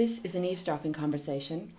This 0.00 0.24
is 0.24 0.34
an 0.34 0.46
eavesdropping 0.46 0.94
conversation. 0.94 1.74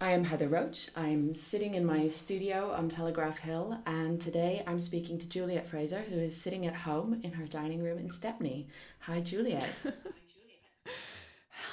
I 0.00 0.12
am 0.12 0.24
Heather 0.24 0.48
Roche. 0.48 0.88
I'm 0.96 1.34
sitting 1.34 1.74
in 1.74 1.84
my 1.84 2.08
studio 2.08 2.72
on 2.72 2.88
Telegraph 2.88 3.40
Hill, 3.40 3.76
and 3.84 4.18
today 4.18 4.62
I'm 4.66 4.80
speaking 4.80 5.18
to 5.18 5.28
Juliet 5.28 5.68
Fraser, 5.68 6.00
who 6.00 6.16
is 6.16 6.34
sitting 6.34 6.64
at 6.64 6.74
home 6.74 7.20
in 7.22 7.32
her 7.32 7.44
dining 7.44 7.82
room 7.82 7.98
in 7.98 8.10
Stepney. 8.10 8.66
Hi, 9.00 9.20
Juliet. 9.20 9.68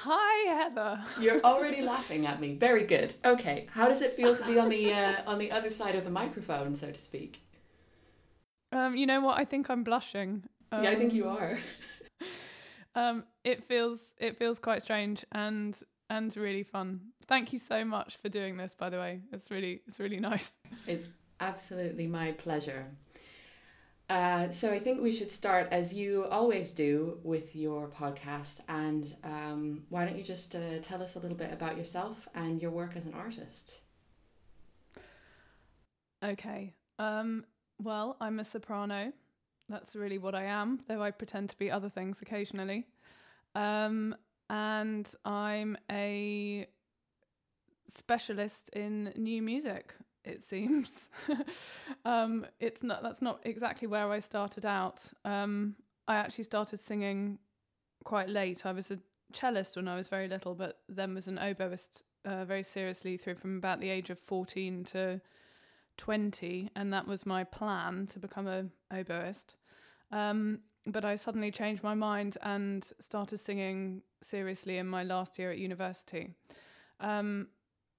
Hi, 0.02 0.54
Heather. 0.54 1.06
You're 1.22 1.42
already 1.42 1.82
laughing 1.82 2.26
at 2.26 2.42
me. 2.42 2.56
Very 2.56 2.84
good. 2.84 3.14
Okay, 3.24 3.68
how 3.72 3.88
does 3.88 4.02
it 4.02 4.14
feel 4.18 4.36
to 4.36 4.46
be 4.46 4.60
on 4.60 4.68
the 4.68 4.92
uh, 4.92 5.22
on 5.26 5.40
the 5.40 5.54
other 5.54 5.70
side 5.70 5.96
of 5.96 6.04
the 6.04 6.12
microphone, 6.12 6.76
so 6.76 6.92
to 6.92 7.00
speak? 7.00 7.40
Um, 8.74 8.98
you 8.98 9.06
know 9.06 9.22
what? 9.22 9.40
I 9.40 9.46
think 9.46 9.70
I'm 9.70 9.86
blushing. 9.86 10.44
Um, 10.70 10.84
yeah, 10.84 10.90
I 10.90 10.96
think 10.98 11.14
you 11.14 11.30
um, 11.30 11.38
are. 11.38 11.60
um, 12.96 13.24
it 13.46 13.64
feels 13.64 14.00
it 14.18 14.38
feels 14.38 14.60
quite 14.60 14.82
strange 14.82 15.24
and 15.32 15.82
and 16.14 16.36
really 16.38 16.64
fun. 16.64 17.02
Thank 17.26 17.54
you 17.54 17.60
so 17.60 17.84
much 17.84 18.18
for 18.18 18.30
doing 18.30 18.56
this. 18.58 18.76
By 18.76 18.90
the 18.90 18.98
way, 18.98 19.22
it's 19.32 19.50
really 19.50 19.82
it's 19.88 20.00
really 20.00 20.20
nice. 20.32 20.52
It's 20.88 21.08
absolutely 21.40 22.08
my 22.08 22.32
pleasure. 22.34 22.86
Uh, 24.10 24.52
so 24.52 24.72
I 24.72 24.80
think 24.80 25.02
we 25.02 25.12
should 25.12 25.32
start 25.32 25.70
as 25.72 25.94
you 25.94 26.26
always 26.30 26.72
do 26.72 27.18
with 27.24 27.56
your 27.56 27.88
podcast. 27.88 28.60
And 28.68 29.16
um, 29.24 29.84
why 29.90 30.06
don't 30.06 30.18
you 30.18 30.24
just 30.24 30.56
uh, 30.56 30.80
tell 30.82 31.02
us 31.02 31.16
a 31.16 31.20
little 31.20 31.38
bit 31.38 31.52
about 31.52 31.78
yourself 31.78 32.28
and 32.36 32.62
your 32.62 32.70
work 32.70 32.92
as 32.96 33.06
an 33.06 33.14
artist? 33.14 33.80
Okay. 36.24 36.74
Um, 37.00 37.46
well, 37.82 38.18
I'm 38.22 38.40
a 38.40 38.46
soprano. 38.46 39.14
That's 39.68 39.96
really 39.96 40.20
what 40.20 40.36
I 40.36 40.44
am, 40.44 40.82
though 40.88 41.02
I 41.02 41.12
pretend 41.12 41.50
to 41.50 41.58
be 41.58 41.72
other 41.72 41.90
things 41.90 42.22
occasionally. 42.22 42.86
Um, 43.56 44.16
and 44.54 45.10
I'm 45.26 45.76
a 45.92 46.68
specialist 47.88 48.70
in 48.70 49.12
new 49.18 49.42
music 49.42 49.96
it 50.24 50.42
seems. 50.42 51.10
um, 52.06 52.46
it's 52.60 52.82
not 52.82 53.04
that's 53.04 53.22
not 53.22 53.42
exactly 53.44 53.88
where 53.88 54.10
I 54.10 54.20
started 54.20 54.66
out. 54.66 55.02
Um, 55.26 55.76
I 56.08 56.16
actually 56.16 56.46
started 56.46 56.80
singing 56.80 57.40
quite 58.06 58.30
late. 58.30 58.66
I 58.66 58.72
was 58.72 58.90
a 58.90 59.00
cellist 59.34 59.76
when 59.76 59.90
I 59.90 59.96
was 59.96 60.08
very 60.08 60.30
little, 60.30 60.56
but 60.56 60.80
then 60.88 61.14
was 61.14 61.28
an 61.28 61.38
oboist 61.38 62.04
uh, 62.24 62.46
very 62.46 62.64
seriously 62.64 63.18
through 63.18 63.36
from 63.36 63.58
about 63.58 63.82
the 63.82 63.90
age 63.90 64.10
of 64.10 64.20
fourteen 64.20 64.86
to 64.86 65.20
twenty, 65.98 66.70
and 66.74 66.94
that 66.94 67.06
was 67.06 67.26
my 67.26 67.44
plan 67.44 68.08
to 68.08 68.20
become 68.20 68.48
a 68.48 68.68
oboist. 68.94 69.56
Um, 70.12 70.60
but 70.86 71.04
I 71.06 71.16
suddenly 71.16 71.52
changed 71.52 71.84
my 71.84 71.96
mind 71.96 72.38
and 72.42 72.86
started 73.00 73.40
singing 73.40 74.04
seriously 74.26 74.78
in 74.78 74.88
my 74.88 75.04
last 75.04 75.40
year 75.40 75.52
at 75.52 75.58
university. 75.58 76.34
Um, 77.00 77.48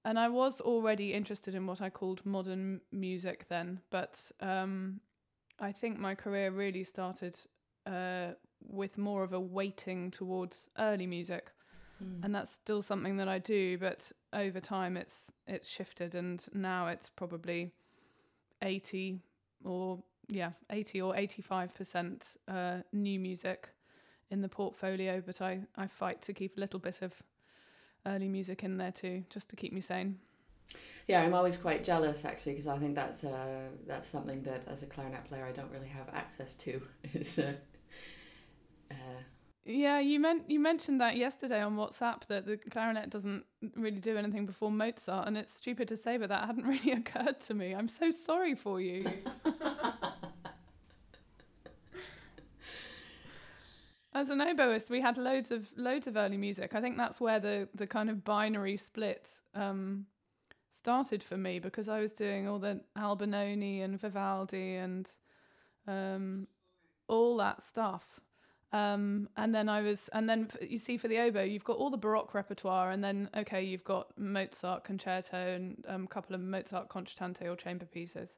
and 0.03 0.19
I 0.19 0.29
was 0.29 0.61
already 0.61 1.13
interested 1.13 1.55
in 1.55 1.65
what 1.65 1.81
I 1.81 1.89
called 1.89 2.25
modern 2.25 2.81
music 2.91 3.47
then, 3.47 3.81
but 3.89 4.31
um, 4.39 4.99
I 5.59 5.71
think 5.71 5.97
my 5.97 6.13
career 6.15 6.51
really 6.51 6.83
started 6.83 7.35
uh, 7.87 8.33
with 8.61 8.97
more 8.97 9.23
of 9.23 9.33
a 9.33 9.39
weighting 9.39 10.11
towards 10.11 10.69
early 10.77 11.07
music, 11.07 11.51
mm. 12.03 12.23
and 12.23 12.35
that's 12.35 12.51
still 12.51 12.81
something 12.81 13.17
that 13.17 13.27
I 13.27 13.39
do. 13.39 13.77
But 13.79 14.11
over 14.31 14.59
time, 14.59 14.95
it's 14.95 15.31
it's 15.47 15.67
shifted, 15.67 16.13
and 16.13 16.45
now 16.53 16.87
it's 16.87 17.09
probably 17.09 17.71
eighty 18.61 19.21
or 19.63 20.03
yeah, 20.27 20.51
eighty 20.69 21.01
or 21.01 21.15
eighty 21.15 21.41
five 21.41 21.73
percent 21.73 22.37
uh, 22.47 22.77
new 22.93 23.19
music 23.19 23.69
in 24.31 24.41
the 24.41 24.49
portfolio. 24.49 25.21
But 25.25 25.41
I 25.41 25.61
I 25.75 25.87
fight 25.87 26.21
to 26.23 26.33
keep 26.33 26.57
a 26.57 26.59
little 26.59 26.79
bit 26.79 27.01
of 27.01 27.13
early 28.05 28.27
music 28.27 28.63
in 28.63 28.77
there 28.77 28.91
too, 28.91 29.23
just 29.29 29.49
to 29.49 29.55
keep 29.55 29.73
me 29.73 29.81
sane. 29.81 30.19
Yeah, 31.07 31.21
I'm 31.21 31.35
always 31.35 31.57
quite 31.57 31.83
jealous 31.83 32.25
actually 32.25 32.53
because 32.53 32.67
I 32.67 32.77
think 32.79 32.95
that's 32.95 33.23
uh, 33.23 33.69
that's 33.85 34.09
something 34.09 34.41
that 34.43 34.63
as 34.67 34.83
a 34.83 34.87
clarinet 34.87 35.25
player 35.25 35.45
I 35.45 35.51
don't 35.51 35.71
really 35.71 35.87
have 35.87 36.09
access 36.13 36.55
to. 36.55 36.81
Is 37.13 37.37
uh, 37.39 37.53
uh, 38.91 38.95
yeah, 39.65 39.99
you 39.99 40.19
meant 40.19 40.49
you 40.49 40.59
mentioned 40.59 41.01
that 41.01 41.15
yesterday 41.17 41.61
on 41.61 41.75
WhatsApp 41.75 42.25
that 42.27 42.45
the 42.45 42.57
clarinet 42.57 43.09
doesn't 43.09 43.45
really 43.75 43.99
do 43.99 44.17
anything 44.17 44.45
before 44.45 44.71
Mozart, 44.71 45.27
and 45.27 45.37
it's 45.37 45.53
stupid 45.53 45.87
to 45.89 45.97
say, 45.97 46.17
but 46.17 46.29
that 46.29 46.45
hadn't 46.45 46.65
really 46.67 46.91
occurred 46.91 47.39
to 47.41 47.53
me. 47.53 47.73
I'm 47.73 47.87
so 47.87 48.09
sorry 48.11 48.55
for 48.55 48.79
you. 48.81 49.05
As 54.15 54.29
an 54.29 54.39
oboist, 54.39 54.89
we 54.89 55.01
had 55.01 55.17
loads 55.17 55.51
of 55.51 55.67
loads 55.75 56.07
of 56.07 56.15
early 56.15 56.37
music. 56.37 56.73
I 56.73 56.79
think 56.79 56.95
that's 56.95 57.19
where 57.19 57.37
the 57.37 57.67
the 57.75 57.85
kind 57.85 58.09
of 58.09 58.23
binary 58.23 58.77
split 58.77 59.29
um, 59.53 60.05
started 60.71 61.21
for 61.21 61.35
me 61.35 61.59
because 61.59 61.89
I 61.89 61.99
was 61.99 62.13
doing 62.13 62.47
all 62.47 62.57
the 62.57 62.79
Albinoni 62.97 63.83
and 63.83 63.99
Vivaldi 63.99 64.75
and 64.75 65.05
um, 65.85 66.47
all 67.09 67.35
that 67.37 67.61
stuff. 67.61 68.21
Um, 68.71 69.27
and 69.35 69.53
then 69.53 69.67
I 69.67 69.81
was, 69.81 70.09
and 70.13 70.29
then 70.29 70.49
you 70.61 70.77
see 70.77 70.95
for 70.97 71.09
the 71.09 71.19
oboe, 71.19 71.43
you've 71.43 71.63
got 71.65 71.77
all 71.77 71.89
the 71.89 71.97
Baroque 71.97 72.33
repertoire, 72.33 72.91
and 72.91 73.03
then 73.03 73.29
okay, 73.35 73.63
you've 73.63 73.83
got 73.83 74.17
Mozart 74.17 74.85
concerto 74.85 75.55
and 75.55 75.83
um, 75.89 76.05
a 76.05 76.07
couple 76.07 76.35
of 76.35 76.41
Mozart 76.41 76.87
concertante 76.87 77.49
or 77.49 77.57
chamber 77.57 77.85
pieces. 77.85 78.37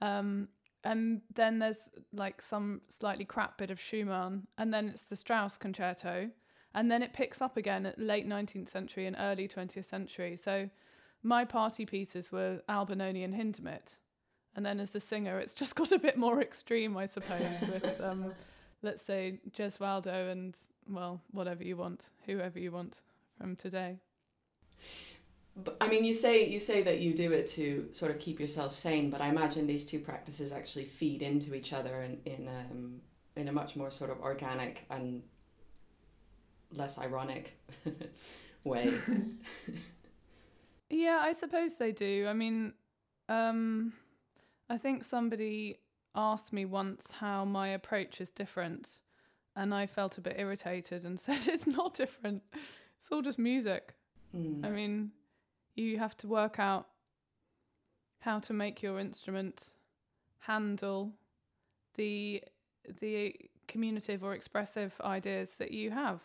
Um, 0.00 0.48
and 0.84 1.22
then 1.34 1.58
there's 1.58 1.88
like 2.12 2.42
some 2.42 2.82
slightly 2.88 3.24
crap 3.24 3.58
bit 3.58 3.70
of 3.70 3.80
Schumann, 3.80 4.46
and 4.58 4.72
then 4.72 4.88
it's 4.88 5.04
the 5.04 5.16
Strauss 5.16 5.56
concerto, 5.56 6.30
and 6.74 6.90
then 6.90 7.02
it 7.02 7.12
picks 7.12 7.40
up 7.40 7.56
again 7.56 7.86
at 7.86 7.98
late 7.98 8.28
19th 8.28 8.68
century 8.68 9.06
and 9.06 9.16
early 9.18 9.46
20th 9.46 9.84
century. 9.84 10.36
So 10.36 10.70
my 11.22 11.44
party 11.44 11.86
pieces 11.86 12.32
were 12.32 12.62
Albinoni 12.68 13.24
and 13.24 13.34
Hindemith, 13.34 13.96
and 14.56 14.66
then 14.66 14.80
as 14.80 14.90
the 14.90 15.00
singer, 15.00 15.38
it's 15.38 15.54
just 15.54 15.74
got 15.76 15.92
a 15.92 15.98
bit 15.98 16.16
more 16.16 16.40
extreme, 16.40 16.96
I 16.96 17.06
suppose, 17.06 17.60
with 17.60 18.00
um, 18.00 18.32
let's 18.82 19.02
say 19.02 19.40
Gesualdo 19.56 20.30
and 20.30 20.56
well, 20.88 21.20
whatever 21.30 21.62
you 21.62 21.76
want, 21.76 22.10
whoever 22.26 22.58
you 22.58 22.72
want 22.72 23.00
from 23.38 23.56
today. 23.56 23.98
But, 25.54 25.76
I 25.80 25.88
mean, 25.88 26.04
you 26.04 26.14
say 26.14 26.48
you 26.48 26.60
say 26.60 26.82
that 26.82 27.00
you 27.00 27.12
do 27.12 27.32
it 27.32 27.46
to 27.48 27.88
sort 27.92 28.10
of 28.10 28.18
keep 28.18 28.40
yourself 28.40 28.78
sane, 28.78 29.10
but 29.10 29.20
I 29.20 29.28
imagine 29.28 29.66
these 29.66 29.84
two 29.84 29.98
practices 29.98 30.50
actually 30.50 30.86
feed 30.86 31.20
into 31.20 31.54
each 31.54 31.72
other 31.72 32.02
in 32.02 32.18
in 32.24 32.48
um, 32.48 33.00
in 33.36 33.48
a 33.48 33.52
much 33.52 33.76
more 33.76 33.90
sort 33.90 34.10
of 34.10 34.20
organic 34.20 34.84
and 34.90 35.22
less 36.74 36.98
ironic 36.98 37.58
way. 38.64 38.92
yeah, 40.90 41.20
I 41.22 41.32
suppose 41.32 41.76
they 41.76 41.92
do. 41.92 42.26
I 42.28 42.32
mean, 42.32 42.72
um, 43.28 43.92
I 44.70 44.78
think 44.78 45.04
somebody 45.04 45.78
asked 46.14 46.52
me 46.52 46.64
once 46.64 47.10
how 47.10 47.44
my 47.44 47.68
approach 47.68 48.20
is 48.20 48.30
different, 48.30 49.00
and 49.56 49.74
I 49.74 49.86
felt 49.86 50.18
a 50.18 50.20
bit 50.20 50.36
irritated 50.38 51.04
and 51.04 51.18
said 51.20 51.46
it's 51.46 51.66
not 51.66 51.94
different. 51.94 52.42
It's 52.98 53.08
all 53.10 53.22
just 53.22 53.38
music. 53.38 53.94
Mm. 54.34 54.64
I 54.64 54.70
mean, 54.70 55.10
you 55.74 55.98
have 55.98 56.16
to 56.18 56.26
work 56.26 56.58
out 56.58 56.86
how 58.20 58.38
to 58.38 58.52
make 58.52 58.82
your 58.82 58.98
instrument 58.98 59.64
handle 60.40 61.12
the 61.96 62.42
the 63.00 63.34
communicative 63.68 64.22
or 64.24 64.34
expressive 64.34 64.94
ideas 65.02 65.54
that 65.54 65.70
you 65.70 65.90
have 65.90 66.20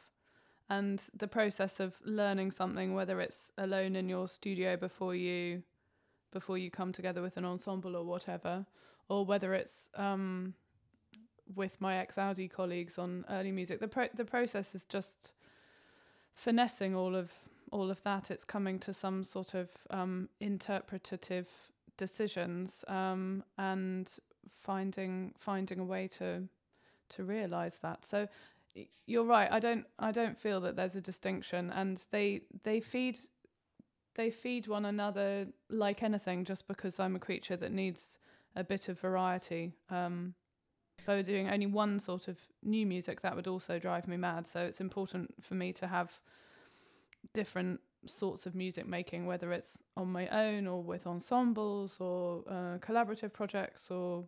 and 0.69 1.03
the 1.15 1.27
process 1.27 1.79
of 1.79 1.95
learning 2.03 2.51
something 2.51 2.93
whether 2.93 3.21
it's 3.21 3.51
alone 3.57 3.95
in 3.95 4.09
your 4.09 4.27
studio 4.27 4.75
before 4.75 5.15
you 5.15 5.63
before 6.31 6.57
you 6.57 6.69
come 6.69 6.91
together 6.91 7.21
with 7.21 7.37
an 7.37 7.45
ensemble 7.45 7.95
or 7.95 8.03
whatever 8.03 8.65
or 9.09 9.25
whether 9.25 9.53
it's 9.53 9.89
um, 9.95 10.53
with 11.55 11.79
my 11.79 11.95
Exaudi 11.95 12.49
colleagues 12.49 12.97
on 12.97 13.25
early 13.29 13.51
music. 13.51 13.79
The 13.79 13.87
pro- 13.87 14.09
the 14.13 14.25
process 14.25 14.75
is 14.75 14.85
just 14.85 15.31
finessing 16.33 16.95
all 16.95 17.15
of 17.15 17.31
all 17.71 17.89
of 17.89 18.01
that, 18.03 18.31
it's 18.31 18.43
coming 18.43 18.79
to 18.79 18.93
some 18.93 19.23
sort 19.23 19.53
of 19.53 19.69
um, 19.89 20.29
interpretative 20.39 21.49
decisions 21.97 22.85
um, 22.87 23.43
and 23.57 24.09
finding 24.49 25.33
finding 25.37 25.79
a 25.79 25.83
way 25.83 26.07
to 26.07 26.43
to 27.09 27.23
realize 27.23 27.79
that. 27.79 28.05
So 28.05 28.27
you're 29.05 29.25
right. 29.25 29.51
I 29.51 29.59
don't 29.59 29.85
I 29.99 30.11
don't 30.11 30.37
feel 30.37 30.61
that 30.61 30.75
there's 30.75 30.95
a 30.95 31.01
distinction, 31.01 31.71
and 31.71 32.03
they 32.11 32.41
they 32.63 32.79
feed 32.79 33.19
they 34.15 34.31
feed 34.31 34.67
one 34.67 34.85
another 34.85 35.47
like 35.69 36.03
anything. 36.03 36.45
Just 36.45 36.67
because 36.67 36.99
I'm 36.99 37.15
a 37.15 37.19
creature 37.19 37.57
that 37.57 37.71
needs 37.71 38.17
a 38.55 38.63
bit 38.63 38.89
of 38.89 38.99
variety. 38.99 39.73
Um, 39.89 40.35
if 40.99 41.07
I 41.07 41.15
were 41.15 41.23
doing 41.23 41.49
only 41.49 41.67
one 41.67 41.99
sort 41.99 42.27
of 42.27 42.37
new 42.63 42.85
music, 42.85 43.21
that 43.21 43.35
would 43.35 43.47
also 43.47 43.79
drive 43.79 44.07
me 44.07 44.17
mad. 44.17 44.47
So 44.47 44.61
it's 44.61 44.81
important 44.81 45.33
for 45.41 45.53
me 45.53 45.71
to 45.73 45.87
have 45.87 46.19
different 47.33 47.79
sorts 48.05 48.45
of 48.45 48.55
music 48.55 48.87
making, 48.87 49.25
whether 49.25 49.51
it's 49.51 49.79
on 49.95 50.11
my 50.11 50.27
own 50.27 50.67
or 50.67 50.81
with 50.81 51.07
ensembles 51.07 51.95
or 51.99 52.43
uh, 52.47 52.77
collaborative 52.79 53.33
projects 53.33 53.89
or 53.91 54.25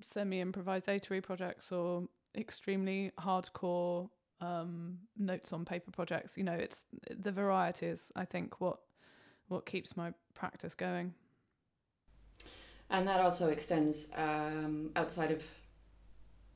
semi 0.00 0.42
improvisatory 0.42 1.22
projects 1.22 1.72
or 1.72 2.04
extremely 2.36 3.12
hardcore 3.20 4.08
um, 4.40 4.98
notes 5.18 5.52
on 5.52 5.64
paper 5.64 5.90
projects. 5.90 6.36
You 6.36 6.44
know, 6.44 6.54
it's 6.54 6.86
the 7.10 7.32
variety 7.32 7.86
is 7.86 8.10
I 8.16 8.24
think 8.24 8.60
what 8.60 8.78
what 9.48 9.66
keeps 9.66 9.96
my 9.96 10.12
practice 10.34 10.74
going. 10.74 11.14
And 12.90 13.08
that 13.08 13.20
also 13.20 13.48
extends 13.48 14.08
um, 14.14 14.90
outside 14.96 15.30
of 15.30 15.42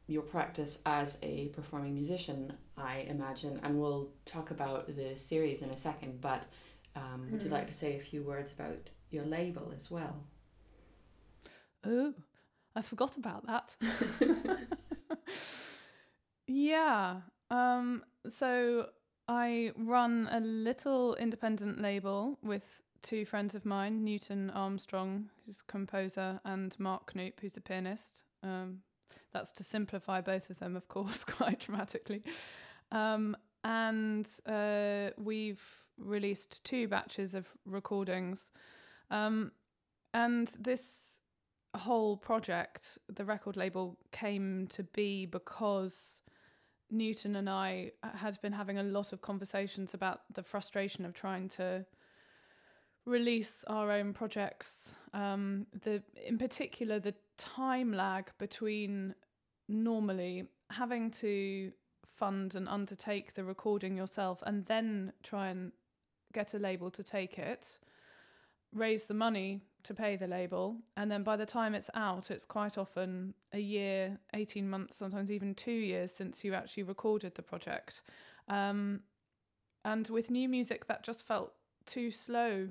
your 0.07 0.23
practice 0.23 0.79
as 0.87 1.19
a 1.23 1.49
performing 1.49 1.95
musician, 1.95 2.53
I 2.77 3.07
imagine, 3.09 3.61
and 3.63 3.81
we'll 3.81 4.11
talk 4.25 4.51
about 4.51 4.95
the 4.95 5.19
series 5.19 5.63
in 5.63 5.71
a 5.71 5.77
second. 5.77 6.21
But 6.21 6.45
um, 6.95 7.29
would 7.31 7.43
you 7.43 7.49
hmm. 7.49 7.55
like 7.55 7.67
to 7.67 7.75
say 7.75 7.97
a 7.97 8.01
few 8.01 8.23
words 8.23 8.53
about 8.53 8.91
your 9.11 9.25
label 9.25 9.73
as 9.77 9.91
well? 9.91 10.25
Oh, 11.85 12.15
I 12.75 12.83
forgot 12.83 13.17
about 13.17 13.47
that. 13.47 13.77
yeah. 16.47 17.17
Um, 17.51 18.05
so 18.29 18.89
I 19.29 19.73
run 19.77 20.29
a 20.31 20.41
little 20.41 21.15
independent 21.17 21.81
label 21.81 22.39
with 22.43 22.83
two 23.03 23.25
friends 23.25 23.55
of 23.55 23.65
mine, 23.65 24.05
Newton 24.05 24.51
Armstrong, 24.51 25.31
who's 25.45 25.61
a 25.61 25.71
composer, 25.71 26.41
and 26.45 26.75
Mark 26.79 27.15
Knoop, 27.15 27.35
who's 27.41 27.57
a 27.57 27.61
pianist. 27.61 28.23
Um, 28.43 28.83
that's 29.33 29.53
to 29.53 29.65
simplify 29.65 30.21
both 30.21 30.51
of 30.51 30.59
them, 30.59 30.77
of 30.77 30.89
course, 30.89 31.25
quite 31.25 31.61
dramatically. 31.61 32.23
Um, 32.93 33.37
and 33.65 34.29
uh, 34.47 35.11
we've 35.19 35.63
released 35.99 36.65
two 36.65 36.89
batches 36.89 37.35
of 37.35 37.49
recordings. 37.65 38.51
Um, 39.11 39.53
and 40.15 40.49
this 40.59 41.21
whole 41.75 42.17
project, 42.17 42.99
the 43.09 43.25
record 43.25 43.57
label, 43.57 43.99
came 44.13 44.67
to 44.69 44.83
be 44.83 45.27
because 45.27 46.21
Newton 46.91 47.37
and 47.37 47.51
I 47.51 47.93
had 48.15 48.41
been 48.41 48.53
having 48.53 48.79
a 48.79 48.83
lot 48.83 49.13
of 49.13 49.21
conversations 49.21 49.95
about 49.95 50.21
the 50.33 50.43
frustration 50.43 51.05
of 51.05 51.15
trying 51.15 51.49
to 51.51 51.85
release 53.07 53.65
our 53.69 53.91
own 53.91 54.13
projects. 54.13 54.93
Um, 55.15 55.67
the 55.85 56.03
in 56.27 56.37
particular 56.37 56.99
the 56.99 57.15
time 57.39 57.93
lag 57.93 58.31
between 58.39 59.15
normally 59.69 60.45
having 60.71 61.11
to 61.11 61.73
fund 62.05 62.55
and 62.55 62.69
undertake 62.69 63.35
the 63.35 63.45
recording 63.45 63.97
yourself 63.97 64.43
and 64.47 64.65
then 64.67 65.13
try 65.23 65.49
and 65.49 65.73
get 66.33 66.55
a 66.55 66.59
label 66.59 66.91
to 66.91 67.03
take 67.03 67.39
it, 67.39 67.79
raise 68.73 69.05
the 69.05 69.15
money 69.15 69.63
to 69.85 69.95
pay 69.95 70.17
the 70.17 70.27
label, 70.27 70.77
and 70.97 71.11
then 71.11 71.23
by 71.23 71.37
the 71.37 71.47
time 71.47 71.75
it's 71.75 71.91
out, 71.95 72.31
it's 72.31 72.45
quite 72.45 72.77
often 72.77 73.33
a 73.53 73.59
year, 73.59 74.19
18 74.35 74.69
months, 74.69 74.97
sometimes 74.97 75.31
even 75.31 75.55
two 75.55 75.71
years 75.71 76.11
since 76.13 76.43
you 76.45 76.55
actually 76.55 76.83
recorded 76.83 77.35
the 77.37 77.43
project. 77.43 78.03
Um, 78.49 79.01
and 79.85 80.09
with 80.09 80.31
new 80.31 80.49
music, 80.49 80.89
that 80.89 81.05
just 81.05 81.25
felt 81.25 81.53
too 81.87 82.11
slow 82.11 82.69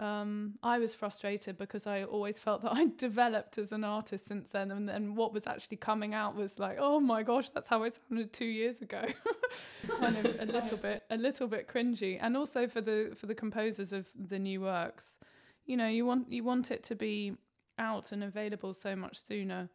um, 0.00 0.54
I 0.62 0.78
was 0.78 0.94
frustrated 0.94 1.58
because 1.58 1.86
I 1.86 2.04
always 2.04 2.38
felt 2.38 2.62
that 2.62 2.72
I'd 2.76 2.96
developed 2.96 3.58
as 3.58 3.72
an 3.72 3.84
artist 3.84 4.26
since 4.26 4.50
then, 4.50 4.70
and 4.70 4.88
then 4.88 5.14
what 5.14 5.32
was 5.32 5.46
actually 5.46 5.78
coming 5.78 6.14
out 6.14 6.36
was 6.36 6.58
like, 6.58 6.76
oh 6.78 7.00
my 7.00 7.22
gosh, 7.22 7.50
that's 7.50 7.68
how 7.68 7.82
I 7.82 7.90
sounded 7.90 8.32
two 8.32 8.44
years 8.44 8.80
ago. 8.80 9.04
kind 10.00 10.16
of 10.16 10.24
a 10.40 10.44
little 10.44 10.78
bit, 10.82 11.02
a 11.10 11.16
little 11.16 11.48
bit 11.48 11.68
cringy, 11.68 12.18
and 12.20 12.36
also 12.36 12.66
for 12.68 12.80
the 12.80 13.12
for 13.16 13.26
the 13.26 13.34
composers 13.34 13.92
of 13.92 14.08
the 14.14 14.38
new 14.38 14.60
works, 14.60 15.18
you 15.66 15.76
know, 15.76 15.88
you 15.88 16.06
want 16.06 16.30
you 16.30 16.44
want 16.44 16.70
it 16.70 16.84
to 16.84 16.94
be 16.94 17.34
out 17.78 18.12
and 18.12 18.22
available 18.22 18.72
so 18.72 18.94
much 18.94 19.22
sooner. 19.24 19.68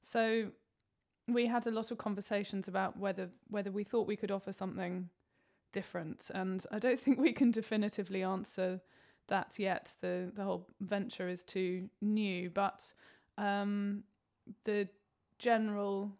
So 0.00 0.52
we 1.28 1.46
had 1.46 1.66
a 1.66 1.70
lot 1.70 1.90
of 1.90 1.98
conversations 1.98 2.66
about 2.66 2.98
whether 2.98 3.28
whether 3.48 3.70
we 3.70 3.84
thought 3.84 4.06
we 4.06 4.16
could 4.16 4.30
offer 4.30 4.52
something 4.52 5.10
different, 5.72 6.30
and 6.32 6.64
I 6.72 6.78
don't 6.78 6.98
think 6.98 7.18
we 7.18 7.34
can 7.34 7.50
definitively 7.50 8.22
answer 8.22 8.80
that 9.28 9.58
yet. 9.58 9.94
The 10.00 10.30
the 10.34 10.44
whole 10.44 10.66
venture 10.80 11.28
is 11.28 11.44
too 11.44 11.88
new, 12.00 12.50
but 12.50 12.82
um, 13.38 14.04
the 14.64 14.88
general 15.38 16.12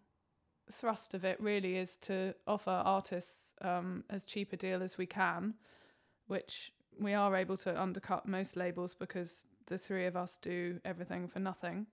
thrust 0.71 1.15
of 1.15 1.25
it 1.25 1.41
really 1.41 1.77
is 1.77 1.97
to 1.97 2.35
offer 2.47 2.71
artists 2.71 3.53
um, 3.63 4.05
as 4.11 4.25
cheap 4.25 4.53
a 4.53 4.57
deal 4.57 4.83
as 4.83 4.99
we 4.99 5.07
can, 5.07 5.55
which 6.27 6.73
we 6.99 7.15
are 7.15 7.37
able 7.37 7.57
to 7.59 7.81
undercut 7.81 8.27
most 8.27 8.57
labels 8.57 8.95
because 8.95 9.45
the 9.67 9.79
three 9.79 10.07
of 10.07 10.17
us 10.17 10.39
do 10.41 10.81
everything 10.85 11.29
for 11.29 11.39
nothing. 11.39 11.87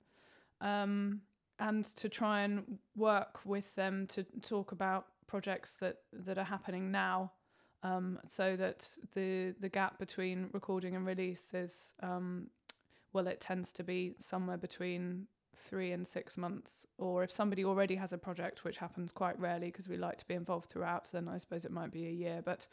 Um, 0.62 1.22
and 1.60 1.86
to 1.98 2.10
try 2.10 2.42
and 2.42 2.80
work 2.96 3.40
with 3.46 3.76
them 3.76 4.08
to 4.08 4.26
talk 4.42 4.72
about 4.72 5.08
projects 5.28 5.74
that, 5.80 5.98
that 6.12 6.38
are 6.38 6.44
happening 6.44 6.92
now 6.92 7.32
um, 7.84 8.20
so 8.28 8.56
that 8.56 8.88
the 9.14 9.54
the 9.60 9.70
gap 9.70 10.00
between 10.00 10.50
recording 10.54 10.96
and 10.96 11.06
release 11.06 11.54
is 11.54 11.74
um, 12.02 12.48
well, 13.14 13.28
it 13.28 13.40
tends 13.40 13.72
to 13.74 13.84
be 13.84 14.16
somewhere 14.18 14.58
between 14.58 15.28
three 15.56 15.92
and 15.92 16.06
six 16.06 16.36
months. 16.36 16.88
Or 16.98 17.24
if 17.24 17.32
somebody 17.32 17.64
already 17.64 17.96
has 17.96 18.12
a 18.12 18.18
project, 18.18 18.64
which 18.64 18.80
happens 18.80 19.12
quite 19.12 19.40
rarely 19.40 19.68
because 19.68 19.88
we 19.88 19.98
like 19.98 20.18
to 20.18 20.28
be 20.28 20.34
involved 20.34 20.70
throughout, 20.70 21.10
then 21.12 21.28
I 21.28 21.38
suppose 21.38 21.64
it 21.64 21.72
might 21.72 21.92
be 21.92 22.08
a 22.08 22.12
year. 22.12 22.42
But 22.44 22.68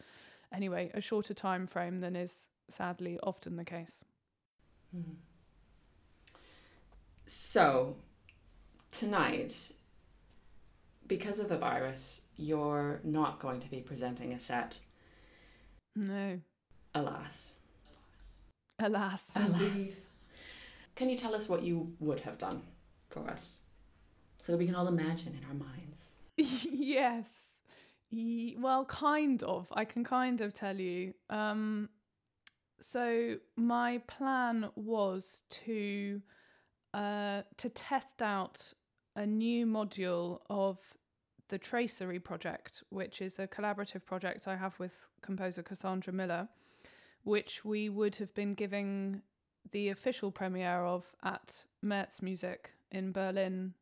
anyway, 0.52 0.90
a 0.94 1.00
shorter 1.00 1.34
time 1.34 1.66
frame 1.66 2.00
than 2.00 2.16
is 2.16 2.48
sadly 2.68 3.18
often 3.22 3.56
the 3.56 3.64
case. 3.64 4.00
Mm. 4.96 5.16
So 7.26 7.96
tonight, 8.90 9.72
because 11.06 11.38
of 11.38 11.48
the 11.50 11.58
virus, 11.58 12.22
you're 12.36 13.00
not 13.04 13.40
going 13.40 13.60
to 13.60 13.70
be 13.70 13.80
presenting 13.80 14.32
a 14.32 14.40
set 14.40 14.78
no. 15.96 16.40
Alas. 16.94 17.54
Alas. 18.78 19.30
Alas. 19.36 20.08
Can 20.96 21.08
you 21.08 21.16
tell 21.16 21.34
us 21.34 21.48
what 21.48 21.62
you 21.62 21.92
would 22.00 22.20
have 22.20 22.38
done 22.38 22.62
for 23.08 23.28
us? 23.28 23.60
So 24.42 24.52
that 24.52 24.58
we 24.58 24.66
can 24.66 24.74
all 24.74 24.88
imagine 24.88 25.38
in 25.38 25.46
our 25.48 25.54
minds. 25.54 26.16
yes. 26.36 27.26
Well, 28.58 28.84
kind 28.86 29.42
of. 29.42 29.68
I 29.72 29.84
can 29.84 30.02
kind 30.02 30.40
of 30.40 30.54
tell 30.54 30.76
you. 30.76 31.14
Um, 31.28 31.88
so 32.80 33.36
my 33.56 33.98
plan 34.08 34.70
was 34.74 35.42
to 35.50 36.20
uh, 36.94 37.42
to 37.58 37.68
test 37.68 38.20
out 38.22 38.72
a 39.14 39.26
new 39.26 39.66
module 39.66 40.38
of 40.48 40.78
the 41.50 41.58
Tracery 41.58 42.22
project, 42.22 42.82
which 42.90 43.20
is 43.20 43.38
a 43.38 43.46
collaborative 43.46 44.06
project 44.06 44.48
I 44.48 44.56
have 44.56 44.78
with 44.78 45.06
composer 45.20 45.62
Cassandra 45.62 46.12
Miller, 46.12 46.48
which 47.24 47.64
we 47.64 47.88
would 47.88 48.16
have 48.16 48.32
been 48.34 48.54
giving 48.54 49.22
the 49.72 49.88
official 49.90 50.30
premiere 50.30 50.84
of 50.84 51.04
at 51.22 51.66
Märzmusik 51.84 52.70
in 52.90 53.12
Berlin 53.12 53.74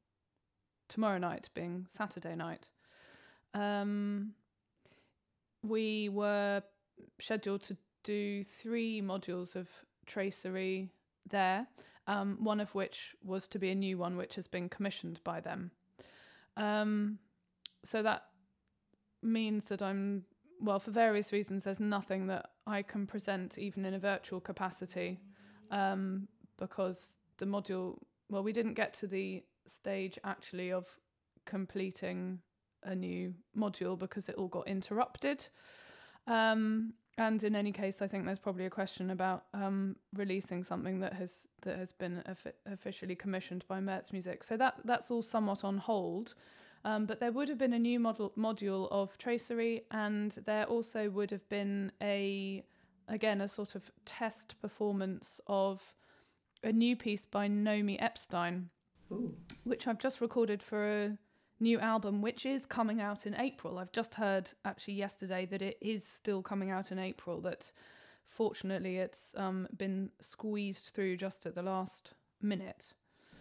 tomorrow 0.88 1.18
night, 1.18 1.50
being 1.54 1.86
Saturday 1.88 2.34
night. 2.34 2.68
Um, 3.54 4.32
we 5.62 6.08
were 6.08 6.62
scheduled 7.20 7.62
to 7.64 7.76
do 8.02 8.42
three 8.42 9.02
modules 9.02 9.54
of 9.54 9.68
tracery 10.06 10.88
there, 11.28 11.66
um, 12.06 12.38
one 12.40 12.60
of 12.60 12.74
which 12.74 13.14
was 13.22 13.46
to 13.48 13.58
be 13.58 13.70
a 13.70 13.74
new 13.74 13.98
one, 13.98 14.16
which 14.16 14.36
has 14.36 14.46
been 14.46 14.70
commissioned 14.70 15.20
by 15.22 15.40
them. 15.40 15.70
Um, 16.56 17.18
so 17.84 18.02
that 18.02 18.24
means 19.22 19.66
that 19.66 19.82
I'm 19.82 20.24
well 20.60 20.78
for 20.78 20.90
various 20.90 21.32
reasons. 21.32 21.64
There's 21.64 21.80
nothing 21.80 22.26
that 22.28 22.50
I 22.66 22.82
can 22.82 23.06
present 23.06 23.58
even 23.58 23.84
in 23.84 23.94
a 23.94 23.98
virtual 23.98 24.40
capacity 24.40 25.20
um, 25.70 26.28
because 26.58 27.14
the 27.38 27.46
module. 27.46 27.98
Well, 28.30 28.42
we 28.42 28.52
didn't 28.52 28.74
get 28.74 28.92
to 28.94 29.06
the 29.06 29.42
stage 29.66 30.18
actually 30.24 30.70
of 30.72 30.86
completing 31.46 32.40
a 32.82 32.94
new 32.94 33.34
module 33.56 33.98
because 33.98 34.28
it 34.28 34.34
all 34.36 34.48
got 34.48 34.68
interrupted. 34.68 35.48
Um, 36.26 36.92
and 37.16 37.42
in 37.42 37.56
any 37.56 37.72
case, 37.72 38.00
I 38.00 38.06
think 38.06 38.26
there's 38.26 38.38
probably 38.38 38.66
a 38.66 38.70
question 38.70 39.10
about 39.10 39.44
um, 39.52 39.96
releasing 40.14 40.62
something 40.62 41.00
that 41.00 41.14
has 41.14 41.46
that 41.62 41.76
has 41.76 41.92
been 41.92 42.22
officially 42.66 43.16
commissioned 43.16 43.64
by 43.66 43.80
Märzmusik. 43.80 44.44
So 44.44 44.56
that 44.56 44.76
that's 44.84 45.10
all 45.10 45.22
somewhat 45.22 45.64
on 45.64 45.78
hold. 45.78 46.34
Um, 46.84 47.06
but 47.06 47.20
there 47.20 47.32
would 47.32 47.48
have 47.48 47.58
been 47.58 47.72
a 47.72 47.78
new 47.78 47.98
model 47.98 48.32
module 48.36 48.88
of 48.90 49.16
tracery, 49.18 49.82
and 49.90 50.32
there 50.46 50.64
also 50.64 51.10
would 51.10 51.30
have 51.30 51.48
been 51.48 51.92
a 52.00 52.64
again 53.08 53.40
a 53.40 53.48
sort 53.48 53.74
of 53.74 53.90
test 54.04 54.54
performance 54.60 55.40
of 55.46 55.82
a 56.62 56.72
new 56.72 56.96
piece 56.96 57.24
by 57.24 57.48
Nomi 57.48 57.96
Epstein, 58.00 58.70
Ooh. 59.12 59.34
which 59.64 59.86
I've 59.86 59.98
just 59.98 60.20
recorded 60.20 60.62
for 60.62 60.88
a 60.88 61.18
new 61.60 61.78
album, 61.78 62.22
which 62.22 62.46
is 62.46 62.66
coming 62.66 63.00
out 63.00 63.26
in 63.26 63.34
April. 63.34 63.78
I've 63.78 63.92
just 63.92 64.14
heard 64.14 64.50
actually 64.64 64.94
yesterday 64.94 65.46
that 65.46 65.62
it 65.62 65.78
is 65.80 66.04
still 66.04 66.42
coming 66.42 66.70
out 66.70 66.92
in 66.92 66.98
April. 66.98 67.40
That 67.40 67.72
fortunately 68.28 68.98
it's 68.98 69.34
um, 69.36 69.66
been 69.76 70.10
squeezed 70.20 70.90
through 70.94 71.16
just 71.16 71.46
at 71.46 71.54
the 71.54 71.62
last 71.62 72.14
minute. 72.40 72.92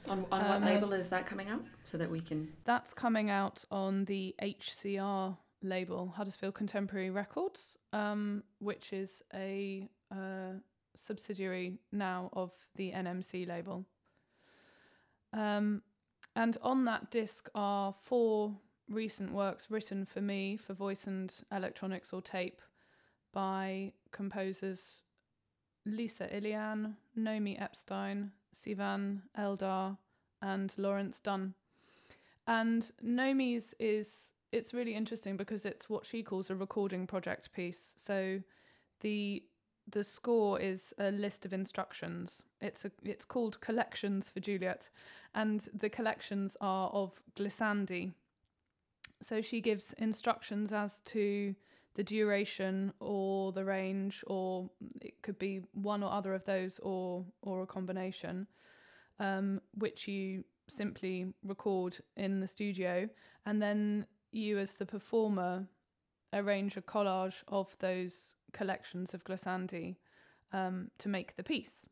On, 0.09 0.25
on 0.31 0.47
what 0.47 0.57
um, 0.57 0.65
label 0.65 0.93
is 0.93 1.09
that 1.09 1.25
coming 1.25 1.49
out 1.49 1.63
so 1.85 1.97
that 1.97 2.09
we 2.09 2.19
can? 2.19 2.47
That's 2.63 2.93
coming 2.93 3.29
out 3.29 3.63
on 3.71 4.05
the 4.05 4.35
HCR 4.41 5.37
label, 5.61 6.13
Huddersfield 6.15 6.53
Contemporary 6.53 7.09
Records, 7.09 7.75
um, 7.93 8.43
which 8.59 8.93
is 8.93 9.21
a 9.33 9.89
uh, 10.11 10.53
subsidiary 10.95 11.79
now 11.91 12.29
of 12.33 12.51
the 12.75 12.91
NMC 12.91 13.47
label. 13.47 13.85
Um, 15.33 15.81
and 16.35 16.57
on 16.61 16.85
that 16.85 17.11
disc 17.11 17.49
are 17.55 17.93
four 18.03 18.55
recent 18.89 19.33
works 19.33 19.69
written 19.69 20.05
for 20.05 20.21
me 20.21 20.55
for 20.55 20.73
voice 20.73 21.05
and 21.07 21.33
electronics 21.51 22.13
or 22.13 22.21
tape 22.21 22.61
by 23.33 23.91
composers 24.11 25.03
Lisa 25.85 26.27
Illean, 26.27 26.95
Nomi 27.17 27.61
Epstein, 27.61 28.31
Sivan 28.55 29.21
Eldar, 29.37 29.97
and 30.41 30.73
Lawrence 30.77 31.19
Dunn. 31.19 31.53
And 32.45 32.89
Nomi's 33.03 33.73
is 33.79 34.31
it's 34.51 34.73
really 34.73 34.95
interesting 34.95 35.35
because 35.35 35.65
it's 35.65 35.89
what 35.89 36.05
she 36.05 36.23
calls 36.23 36.49
a 36.49 36.55
recording 36.55 37.05
project 37.07 37.51
piece. 37.51 37.93
So 37.97 38.41
the 39.01 39.43
the 39.89 40.03
score 40.03 40.59
is 40.59 40.93
a 40.97 41.11
list 41.11 41.45
of 41.45 41.53
instructions. 41.53 42.43
It's 42.61 42.85
a 42.85 42.91
it's 43.03 43.25
called 43.25 43.59
Collections 43.61 44.29
for 44.29 44.39
Juliet, 44.39 44.89
and 45.33 45.67
the 45.73 45.89
collections 45.89 46.55
are 46.61 46.89
of 46.89 47.19
glissandi. 47.35 48.13
So 49.21 49.41
she 49.41 49.61
gives 49.61 49.93
instructions 49.93 50.71
as 50.71 50.99
to 51.05 51.55
the 51.97 52.03
duration 52.03 52.93
or 52.99 53.51
the 53.51 53.65
range, 53.65 54.23
or 54.27 54.69
it 55.01 55.21
could 55.23 55.39
be 55.39 55.61
one 55.73 56.03
or 56.03 56.11
other 56.13 56.33
of 56.35 56.45
those, 56.45 56.79
or 56.79 57.25
or 57.41 57.63
a 57.63 57.65
combination, 57.65 58.47
um, 59.19 59.59
which 59.73 60.07
you 60.07 60.45
simply 60.69 61.33
record 61.43 61.97
in 62.15 62.39
the 62.39 62.47
studio, 62.47 63.09
and 63.45 63.61
then 63.61 64.05
you 64.31 64.59
as 64.59 64.75
the 64.75 64.85
performer 64.85 65.65
arrange 66.33 66.77
a 66.77 66.81
collage 66.81 67.43
of 67.47 67.75
those 67.79 68.35
collections 68.53 69.13
of 69.13 69.23
glissandi 69.23 69.95
um, 70.53 70.91
to 70.99 71.09
make 71.09 71.35
the 71.35 71.43
piece. 71.43 71.85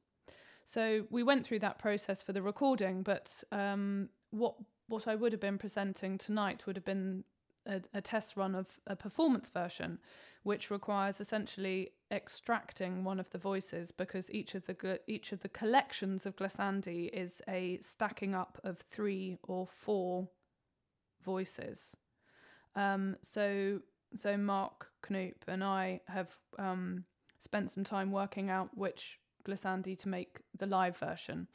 So 0.65 1.07
we 1.09 1.24
went 1.24 1.45
through 1.45 1.59
that 1.59 1.79
process 1.79 2.21
for 2.21 2.31
the 2.31 2.43
recording, 2.43 3.01
but 3.01 3.43
um, 3.51 4.09
what 4.29 4.55
what 4.88 5.07
I 5.07 5.15
would 5.15 5.31
have 5.31 5.41
been 5.41 5.57
presenting 5.57 6.19
tonight 6.19 6.67
would 6.67 6.75
have 6.75 6.85
been 6.85 7.24
a, 7.65 7.81
a, 7.93 8.01
test 8.01 8.38
run 8.38 8.55
of 8.55 8.67
a 8.88 8.95
performance 8.95 9.50
version, 9.50 10.00
which 10.43 10.69
requires 10.69 11.19
essentially 11.19 11.91
extracting 12.12 13.03
one 13.03 13.19
of 13.19 13.31
the 13.31 13.38
voices 13.38 13.91
because 13.91 14.31
each 14.31 14.55
of 14.55 14.65
the 14.65 15.00
each 15.07 15.31
of 15.31 15.39
the 15.39 15.50
collections 15.50 16.25
of 16.25 16.36
glissandi 16.36 17.10
is 17.10 17.41
a 17.48 17.77
stacking 17.81 18.36
up 18.36 18.60
of 18.63 18.77
three 18.77 19.38
or 19.43 19.67
four 19.67 20.29
voices. 21.24 21.95
Um, 22.75 23.17
so 23.22 23.81
so 24.15 24.38
Mark 24.38 24.88
Knoop 25.03 25.48
and 25.48 25.63
I 25.63 26.01
have 26.07 26.29
um, 26.57 27.05
spent 27.39 27.72
some 27.72 27.84
time 27.84 28.12
working 28.12 28.50
out 28.50 28.69
which 28.75 29.19
glissandi 29.45 29.98
to 30.00 30.10
make 30.10 30.39
the 30.57 30.65
live 30.65 30.98
version. 30.98 31.48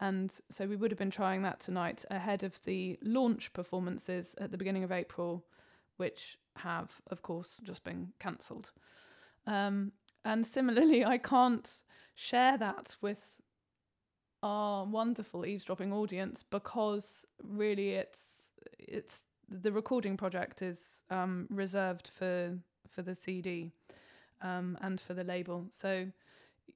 And 0.00 0.32
so 0.50 0.66
we 0.66 0.76
would 0.76 0.92
have 0.92 0.98
been 0.98 1.10
trying 1.10 1.42
that 1.42 1.58
tonight 1.58 2.04
ahead 2.10 2.44
of 2.44 2.62
the 2.62 2.98
launch 3.02 3.52
performances 3.52 4.34
at 4.38 4.52
the 4.52 4.58
beginning 4.58 4.84
of 4.84 4.92
April, 4.92 5.44
which 5.98 6.38
have, 6.56 7.00
of 7.10 7.22
course, 7.22 7.60
just 7.62 7.84
been 7.84 8.12
cancelled. 8.18 8.72
Um, 9.46 9.92
and 10.24 10.46
similarly, 10.46 11.04
I 11.14 11.18
can't 11.18 11.82
share 12.14 12.58
that 12.58 12.96
with 13.00 13.36
our 14.42 14.84
wonderful 14.84 15.44
eavesdropping 15.44 15.92
audience 15.92 16.44
because 16.48 17.24
really 17.42 17.90
it's 17.90 18.50
it's 18.78 19.24
the 19.48 19.72
recording 19.72 20.16
project 20.16 20.62
is 20.62 21.02
um, 21.10 21.46
reserved 21.50 22.08
for 22.08 22.56
for 22.88 23.02
the 23.02 23.14
CD 23.14 23.72
um, 24.42 24.78
and 24.80 25.00
for 25.00 25.14
the 25.14 25.24
label. 25.24 25.66
So 25.70 26.08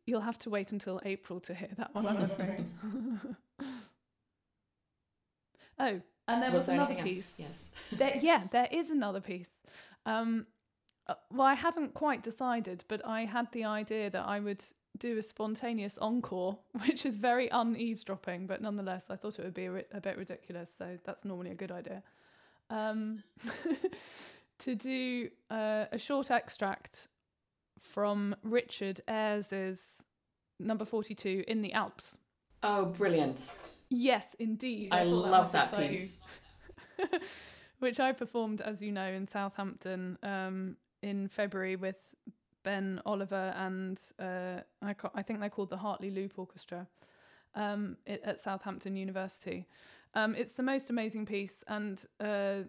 you'll 0.07 0.21
have 0.23 0.39
to 0.41 0.51
wait 0.51 0.73
until 0.73 1.01
April 1.05 1.41
to 1.41 1.55
hear 1.55 1.71
that 1.77 1.95
one, 1.95 2.07
I'm 2.07 2.23
afraid. 2.23 2.65
oh, 5.79 6.01
and 6.29 6.43
there 6.43 6.51
was, 6.51 6.61
was 6.61 6.67
there 6.67 6.77
another 6.77 6.95
piece. 6.97 7.39
Else? 7.41 7.49
Yes. 7.49 7.72
There, 8.03 8.19
yeah, 8.21 8.43
there 8.51 8.69
is 8.71 8.91
another 8.91 9.21
piece. 9.21 9.51
Um, 10.07 10.47
uh, 11.07 11.15
well, 11.31 11.47
I 11.47 11.55
hadn't 11.55 11.95
quite 11.95 12.23
decided, 12.23 12.85
but 12.89 13.05
I 13.07 13.25
had 13.25 13.51
the 13.53 13.65
idea 13.65 14.11
that 14.11 14.25
I 14.27 14.41
would 14.41 14.63
do 14.99 15.19
a 15.19 15.23
spontaneous 15.23 15.99
encore, 15.99 16.59
which 16.87 17.07
is 17.07 17.17
very 17.17 17.51
un 17.51 17.77
eavesdropping, 17.77 18.47
but 18.47 18.61
nonetheless, 18.63 19.05
I 19.11 19.17
thought 19.17 19.39
it 19.39 19.45
would 19.45 19.55
be 19.55 19.67
a, 19.67 19.85
a 19.93 20.01
bit 20.01 20.17
ridiculous. 20.17 20.71
So 20.77 20.99
that's 21.05 21.25
normally 21.25 21.51
a 21.51 21.55
good 21.55 21.73
idea 21.73 22.03
um, 22.73 23.23
to 24.61 24.75
do 24.75 25.29
uh, 25.51 25.85
a 25.93 25.99
short 25.99 26.31
extract 26.31 27.09
from 27.79 28.35
Richard 28.43 29.01
Ayres's 29.09 29.81
number 30.59 30.85
42 30.85 31.45
in 31.47 31.63
the 31.63 31.73
Alps. 31.73 32.17
Oh, 32.63 32.87
brilliant. 32.87 33.43
Yes, 33.91 34.35
indeed. 34.39 34.89
I, 34.93 35.01
I 35.01 35.05
love 35.05 35.53
that, 35.53 35.71
that 35.73 35.91
piece. 35.91 36.21
Which 37.83 37.99
I 37.99 38.13
performed, 38.13 38.61
as 38.61 38.81
you 38.81 38.93
know, 38.93 39.09
in 39.09 39.27
Southampton 39.27 40.17
um, 40.23 40.77
in 41.03 41.27
February 41.27 41.75
with 41.75 41.97
Ben 42.63 43.01
Oliver 43.05 43.53
and 43.57 44.01
uh, 44.21 44.61
I, 44.81 44.95
ca- 44.95 45.11
I 45.17 45.23
think 45.23 45.41
they're 45.41 45.51
called 45.51 45.71
the 45.71 45.79
Hartley 45.79 46.09
Loop 46.09 46.35
Orchestra 46.39 46.87
um, 47.57 47.97
it, 48.07 48.23
at 48.25 48.39
Southampton 48.39 48.95
University. 48.95 49.67
Um, 50.15 50.37
it's 50.37 50.53
the 50.53 50.63
most 50.63 50.91
amazing 50.91 51.27
piece, 51.27 51.65
and 51.67 52.01
uh, 52.21 52.69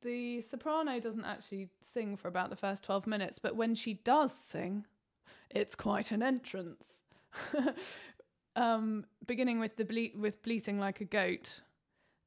the 0.00 0.40
soprano 0.40 0.98
doesn't 0.98 1.26
actually 1.26 1.68
sing 1.92 2.16
for 2.16 2.28
about 2.28 2.48
the 2.48 2.56
first 2.56 2.82
12 2.84 3.06
minutes, 3.06 3.38
but 3.38 3.54
when 3.54 3.74
she 3.74 4.00
does 4.02 4.32
sing, 4.32 4.86
it's 5.50 5.74
quite 5.74 6.10
an 6.10 6.22
entrance. 6.22 6.86
um, 8.56 9.04
beginning 9.26 9.60
with 9.60 9.76
the 9.76 9.84
ble- 9.84 10.18
with 10.18 10.42
bleating 10.42 10.78
like 10.78 11.02
a 11.02 11.04
goat, 11.04 11.60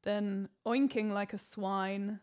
then 0.06 0.50
oinking 0.66 1.12
like 1.12 1.34
a 1.34 1.38
swine, 1.38 2.20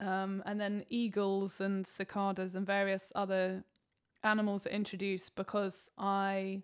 um, 0.00 0.42
and 0.46 0.60
then 0.60 0.84
eagles 0.90 1.60
and 1.60 1.86
cicadas 1.86 2.54
and 2.54 2.66
various 2.66 3.10
other 3.14 3.64
animals 4.22 4.66
are 4.66 4.70
introduced 4.70 5.34
because 5.34 5.88
I 5.96 6.62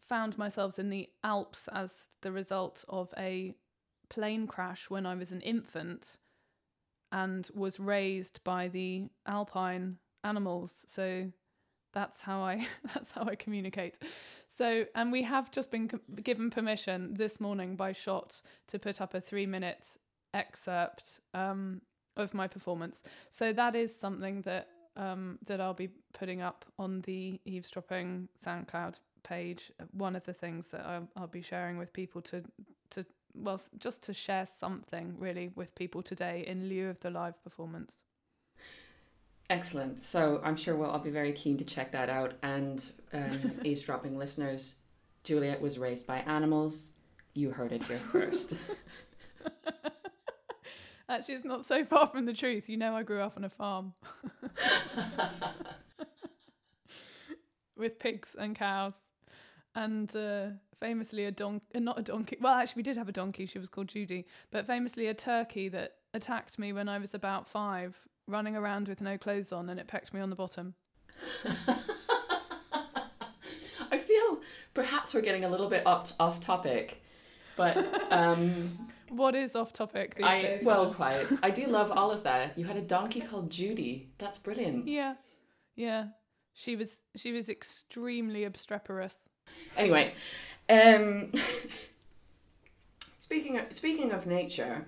found 0.00 0.36
myself 0.36 0.78
in 0.78 0.90
the 0.90 1.08
Alps 1.24 1.68
as 1.72 2.08
the 2.20 2.32
result 2.32 2.84
of 2.88 3.14
a 3.16 3.54
plane 4.08 4.46
crash 4.46 4.90
when 4.90 5.06
I 5.06 5.14
was 5.14 5.32
an 5.32 5.40
infant 5.40 6.18
and 7.10 7.48
was 7.54 7.80
raised 7.80 8.42
by 8.44 8.68
the 8.68 9.08
alpine 9.26 9.98
animals. 10.24 10.84
So 10.86 11.32
that's 11.92 12.20
how 12.20 12.40
I 12.40 12.66
that's 12.94 13.12
how 13.12 13.24
I 13.24 13.34
communicate. 13.34 13.98
So 14.48 14.84
and 14.94 15.12
we 15.12 15.22
have 15.22 15.50
just 15.50 15.70
been 15.70 15.90
given 16.22 16.50
permission 16.50 17.14
this 17.14 17.40
morning 17.40 17.76
by 17.76 17.92
Schott 17.92 18.40
to 18.68 18.78
put 18.78 19.00
up 19.00 19.14
a 19.14 19.20
3 19.20 19.46
minute 19.46 19.96
excerpt 20.34 21.20
um, 21.34 21.80
of 22.16 22.34
my 22.34 22.46
performance. 22.46 23.02
So 23.30 23.52
that 23.52 23.74
is 23.74 23.94
something 23.94 24.42
that 24.42 24.68
um, 24.96 25.38
that 25.46 25.60
I'll 25.60 25.74
be 25.74 25.90
putting 26.12 26.42
up 26.42 26.64
on 26.78 27.00
the 27.02 27.40
eavesdropping 27.44 28.28
SoundCloud 28.42 28.96
page, 29.22 29.72
one 29.92 30.16
of 30.16 30.24
the 30.24 30.32
things 30.32 30.68
that 30.68 30.84
I'll, 30.84 31.08
I'll 31.16 31.26
be 31.26 31.42
sharing 31.42 31.78
with 31.78 31.92
people 31.92 32.20
to 32.22 32.42
to 32.90 33.06
well, 33.34 33.60
just 33.78 34.02
to 34.02 34.12
share 34.12 34.44
something 34.44 35.16
really 35.18 35.50
with 35.54 35.74
people 35.74 36.02
today 36.02 36.44
in 36.46 36.68
lieu 36.68 36.88
of 36.88 37.00
the 37.00 37.10
live 37.10 37.42
performance. 37.42 38.02
Excellent. 39.52 40.02
So 40.02 40.40
I'm 40.42 40.56
sure 40.56 40.74
we'll 40.74 40.88
all 40.88 40.98
be 40.98 41.10
very 41.10 41.32
keen 41.32 41.58
to 41.58 41.64
check 41.64 41.92
that 41.92 42.08
out. 42.08 42.32
And 42.42 42.82
um, 43.12 43.52
eavesdropping 43.64 44.16
listeners, 44.16 44.76
Juliet 45.24 45.60
was 45.60 45.78
raised 45.78 46.06
by 46.06 46.20
animals. 46.20 46.92
You 47.34 47.50
heard 47.50 47.70
it 47.70 47.82
here 47.82 47.98
first. 48.12 48.54
Actually, 51.08 51.34
it's 51.34 51.44
not 51.44 51.66
so 51.66 51.84
far 51.84 52.06
from 52.06 52.24
the 52.24 52.32
truth. 52.32 52.70
You 52.70 52.78
know, 52.78 52.96
I 52.96 53.02
grew 53.02 53.20
up 53.20 53.34
on 53.36 53.44
a 53.44 53.50
farm 53.50 53.92
with 57.76 57.98
pigs 57.98 58.34
and 58.38 58.56
cows 58.56 59.10
and 59.74 60.14
uh, 60.16 60.46
famously 60.80 61.26
a 61.26 61.30
donkey, 61.30 61.66
uh, 61.74 61.80
not 61.80 61.98
a 61.98 62.02
donkey. 62.02 62.38
Well, 62.40 62.54
actually, 62.54 62.80
we 62.80 62.84
did 62.84 62.96
have 62.96 63.10
a 63.10 63.12
donkey. 63.12 63.44
She 63.44 63.58
was 63.58 63.68
called 63.68 63.88
Judy, 63.88 64.26
but 64.50 64.66
famously 64.66 65.08
a 65.08 65.14
turkey 65.14 65.68
that 65.68 65.96
attacked 66.14 66.58
me 66.58 66.72
when 66.72 66.88
I 66.88 66.96
was 66.96 67.12
about 67.12 67.46
five, 67.46 68.00
running 68.26 68.56
around 68.56 68.88
with 68.88 69.00
no 69.00 69.18
clothes 69.18 69.52
on, 69.52 69.68
and 69.68 69.78
it 69.78 69.86
pecked 69.86 70.12
me 70.14 70.20
on 70.20 70.30
the 70.30 70.36
bottom. 70.36 70.74
I 73.90 73.98
feel 73.98 74.40
perhaps 74.74 75.14
we're 75.14 75.20
getting 75.20 75.44
a 75.44 75.48
little 75.48 75.68
bit 75.68 75.86
off 75.86 76.12
off 76.18 76.40
topic, 76.40 77.02
but 77.56 77.76
um, 78.12 78.70
what 79.08 79.34
is 79.34 79.54
off 79.54 79.72
topic 79.72 80.14
these 80.14 80.26
I, 80.26 80.42
days? 80.42 80.64
Well, 80.64 80.92
quite. 80.94 81.26
I 81.42 81.50
do 81.50 81.66
love 81.66 81.92
all 81.92 82.10
of 82.10 82.22
that. 82.22 82.56
You 82.58 82.64
had 82.64 82.76
a 82.76 82.82
donkey 82.82 83.20
called 83.20 83.50
Judy. 83.50 84.10
That's 84.18 84.38
brilliant. 84.38 84.88
Yeah, 84.88 85.14
yeah. 85.76 86.06
She 86.54 86.76
was 86.76 86.98
she 87.16 87.32
was 87.32 87.48
extremely 87.48 88.44
obstreperous. 88.44 89.16
Anyway, 89.76 90.14
um, 90.68 91.32
speaking 93.18 93.58
of, 93.58 93.72
speaking 93.72 94.12
of 94.12 94.26
nature, 94.26 94.86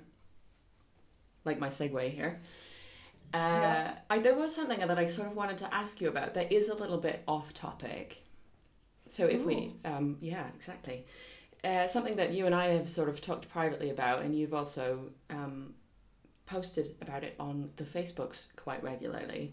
like 1.45 1.59
my 1.59 1.69
segue 1.69 2.11
here. 2.11 2.41
Uh, 3.35 3.37
Yeah. 3.37 3.95
I, 4.09 4.19
there 4.21 4.35
was 4.37 4.55
something 4.55 4.79
that 4.79 4.99
I 4.99 5.09
sort 5.09 5.29
of 5.29 5.37
wanted 5.37 5.59
to 5.59 5.75
ask 5.75 6.01
you 6.01 6.09
about 6.09 6.35
that 6.35 6.53
is 6.53 6.69
a 6.69 6.75
little 6.75 6.99
bit 6.99 7.23
off 7.27 7.53
topic. 7.53 8.23
So 9.11 9.27
if 9.27 9.43
we, 9.45 9.75
um, 9.85 10.17
yeah, 10.21 10.47
exactly. 10.55 11.05
Uh, 11.63 11.87
something 11.89 12.17
that 12.17 12.33
you 12.33 12.47
and 12.47 12.55
I 12.55 12.69
have 12.69 12.89
sort 12.89 13.09
of 13.09 13.21
talked 13.21 13.49
privately 13.49 13.91
about, 13.91 14.23
and 14.23 14.37
you've 14.37 14.55
also 14.55 15.11
um, 15.31 15.75
posted 16.47 16.95
about 17.01 17.25
it 17.25 17.35
on 17.41 17.71
the 17.77 17.85
Facebooks 17.85 18.47
quite 18.57 18.83
regularly. 18.83 19.53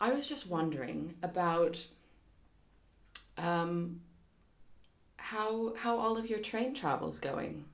I 0.00 0.12
was 0.12 0.26
just 0.26 0.46
wondering 0.48 1.14
about 1.22 1.78
um, 3.36 4.00
how 5.16 5.74
how 5.74 5.98
all 5.98 6.16
of 6.16 6.28
your 6.30 6.38
train 6.38 6.74
travel's 6.74 7.18
going. 7.18 7.64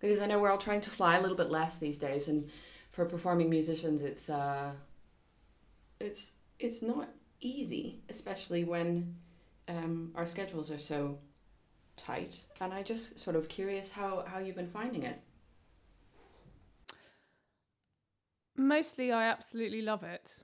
Because 0.00 0.20
I 0.20 0.26
know 0.26 0.38
we're 0.38 0.50
all 0.50 0.58
trying 0.58 0.80
to 0.82 0.90
fly 0.90 1.16
a 1.16 1.20
little 1.20 1.36
bit 1.36 1.50
less 1.50 1.78
these 1.78 1.98
days, 1.98 2.28
and 2.28 2.48
for 2.98 3.04
performing 3.04 3.48
musicians, 3.48 4.02
it's 4.02 4.28
uh, 4.28 4.72
it's 6.00 6.32
it's 6.58 6.82
not 6.82 7.08
easy, 7.40 8.00
especially 8.08 8.64
when 8.64 9.14
um, 9.68 10.10
our 10.16 10.26
schedules 10.26 10.68
are 10.72 10.80
so 10.80 11.16
tight. 11.96 12.40
And 12.60 12.74
I 12.74 12.82
just 12.82 13.20
sort 13.20 13.36
of 13.36 13.48
curious 13.48 13.92
how 13.92 14.24
how 14.26 14.40
you've 14.40 14.56
been 14.56 14.72
finding 14.80 15.04
it. 15.04 15.20
Mostly, 18.56 19.12
I 19.12 19.28
absolutely 19.28 19.82
love 19.82 20.02
it. 20.02 20.34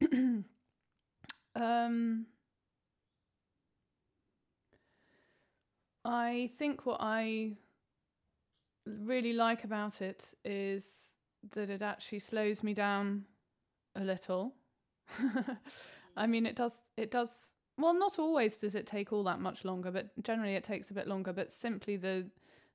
um, 1.56 2.26
I 6.04 6.52
think 6.60 6.86
what 6.86 6.98
I 7.00 7.56
really 8.86 9.32
like 9.32 9.64
about 9.64 10.00
it 10.00 10.22
is 10.44 10.84
that 11.52 11.70
it 11.70 11.82
actually 11.82 12.20
slows 12.20 12.62
me 12.62 12.74
down 12.74 13.24
a 13.94 14.02
little. 14.04 14.54
I 16.16 16.26
mean, 16.26 16.46
it 16.46 16.56
does. 16.56 16.80
It 16.96 17.10
does. 17.10 17.30
Well, 17.76 17.94
not 17.94 18.18
always 18.18 18.56
does 18.56 18.74
it 18.74 18.86
take 18.86 19.12
all 19.12 19.24
that 19.24 19.40
much 19.40 19.64
longer, 19.64 19.90
but 19.90 20.10
generally 20.22 20.54
it 20.54 20.64
takes 20.64 20.90
a 20.90 20.94
bit 20.94 21.08
longer. 21.08 21.32
But 21.32 21.50
simply 21.50 21.96
the 21.96 22.26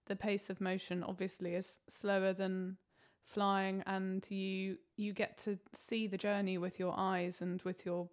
the 0.07 0.15
pace 0.15 0.49
of 0.49 0.59
motion 0.59 1.03
obviously 1.03 1.55
is 1.55 1.77
slower 1.87 2.33
than 2.33 2.77
flying 3.23 3.83
and 3.85 4.25
you 4.29 4.77
you 4.97 5.13
get 5.13 5.37
to 5.37 5.57
see 5.73 6.07
the 6.07 6.17
journey 6.17 6.57
with 6.57 6.79
your 6.79 6.93
eyes 6.97 7.41
and 7.41 7.61
with 7.61 7.85
your 7.85 8.09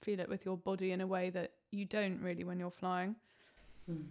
feel 0.00 0.20
it 0.20 0.28
with 0.28 0.44
your 0.44 0.56
body 0.56 0.92
in 0.92 1.00
a 1.00 1.06
way 1.06 1.30
that 1.30 1.50
you 1.72 1.84
don't 1.84 2.20
really 2.22 2.44
when 2.44 2.60
you're 2.60 2.70
flying 2.70 3.16
Hmm. 3.86 4.02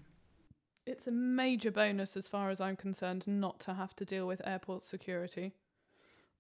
it's 0.86 1.08
a 1.08 1.12
major 1.12 1.72
bonus 1.72 2.15
as 2.17 2.27
far 2.27 2.50
as 2.50 2.60
i'm 2.60 2.75
concerned 2.75 3.25
not 3.27 3.60
to 3.62 3.74
have 3.74 3.96
to 3.98 4.05
deal 4.05 4.27
with 4.27 4.41
airport 4.46 4.84
security 4.84 5.53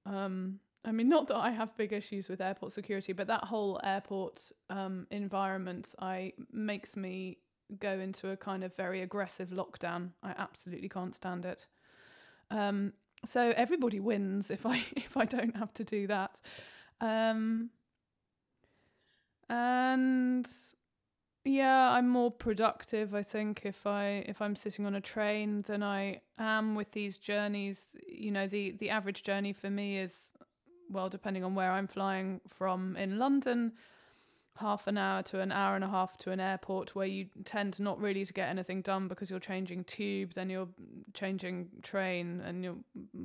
um 0.05 0.59
i 0.83 0.91
mean 0.91 1.09
not 1.09 1.27
that 1.27 1.37
i 1.37 1.49
have 1.49 1.75
big 1.77 1.93
issues 1.93 2.29
with 2.29 2.41
airport 2.41 2.71
security 2.71 3.13
but 3.13 3.27
that 3.27 3.43
whole 3.43 3.79
airport 3.83 4.51
um 4.69 5.07
environment 5.11 5.93
i 5.99 6.31
makes 6.51 6.95
me 6.95 7.37
go 7.79 7.99
into 7.99 8.29
a 8.29 8.37
kind 8.37 8.63
of 8.63 8.75
very 8.75 9.01
aggressive 9.01 9.49
lockdown 9.49 10.09
i 10.21 10.33
absolutely 10.37 10.89
can't 10.89 11.15
stand 11.15 11.45
it 11.45 11.65
um 12.51 12.93
so 13.25 13.53
everybody 13.55 13.99
wins 13.99 14.51
if 14.51 14.65
I 14.65 14.83
if 14.95 15.17
I 15.17 15.25
don't 15.25 15.55
have 15.55 15.73
to 15.75 15.83
do 15.83 16.07
that. 16.07 16.39
Um, 17.01 17.69
and 19.49 20.47
yeah, 21.45 21.91
I'm 21.91 22.09
more 22.09 22.31
productive. 22.31 23.13
I 23.13 23.21
think 23.21 23.61
if 23.63 23.85
I 23.85 24.25
if 24.27 24.41
I'm 24.41 24.55
sitting 24.55 24.85
on 24.85 24.95
a 24.95 25.01
train 25.01 25.61
than 25.61 25.83
I 25.83 26.21
am 26.39 26.73
with 26.73 26.91
these 26.91 27.19
journeys. 27.19 27.95
You 28.07 28.31
know, 28.31 28.47
the 28.47 28.71
the 28.71 28.89
average 28.89 29.21
journey 29.23 29.53
for 29.53 29.69
me 29.69 29.99
is 29.99 30.31
well, 30.89 31.07
depending 31.07 31.43
on 31.43 31.53
where 31.53 31.71
I'm 31.71 31.87
flying 31.87 32.41
from 32.47 32.95
in 32.97 33.19
London, 33.19 33.73
half 34.57 34.87
an 34.87 34.97
hour 34.97 35.21
to 35.23 35.39
an 35.39 35.51
hour 35.51 35.75
and 35.75 35.83
a 35.83 35.87
half 35.87 36.17
to 36.17 36.31
an 36.31 36.39
airport 36.39 36.95
where 36.95 37.07
you 37.07 37.27
tend 37.43 37.79
not 37.79 37.99
really 37.99 38.25
to 38.25 38.33
get 38.33 38.49
anything 38.49 38.81
done 38.81 39.07
because 39.07 39.29
you're 39.29 39.39
changing 39.39 39.83
tube, 39.83 40.33
then 40.33 40.49
you're 40.49 40.69
changing 41.13 41.69
train 41.83 42.41
and 42.45 42.63
you're 42.63 42.77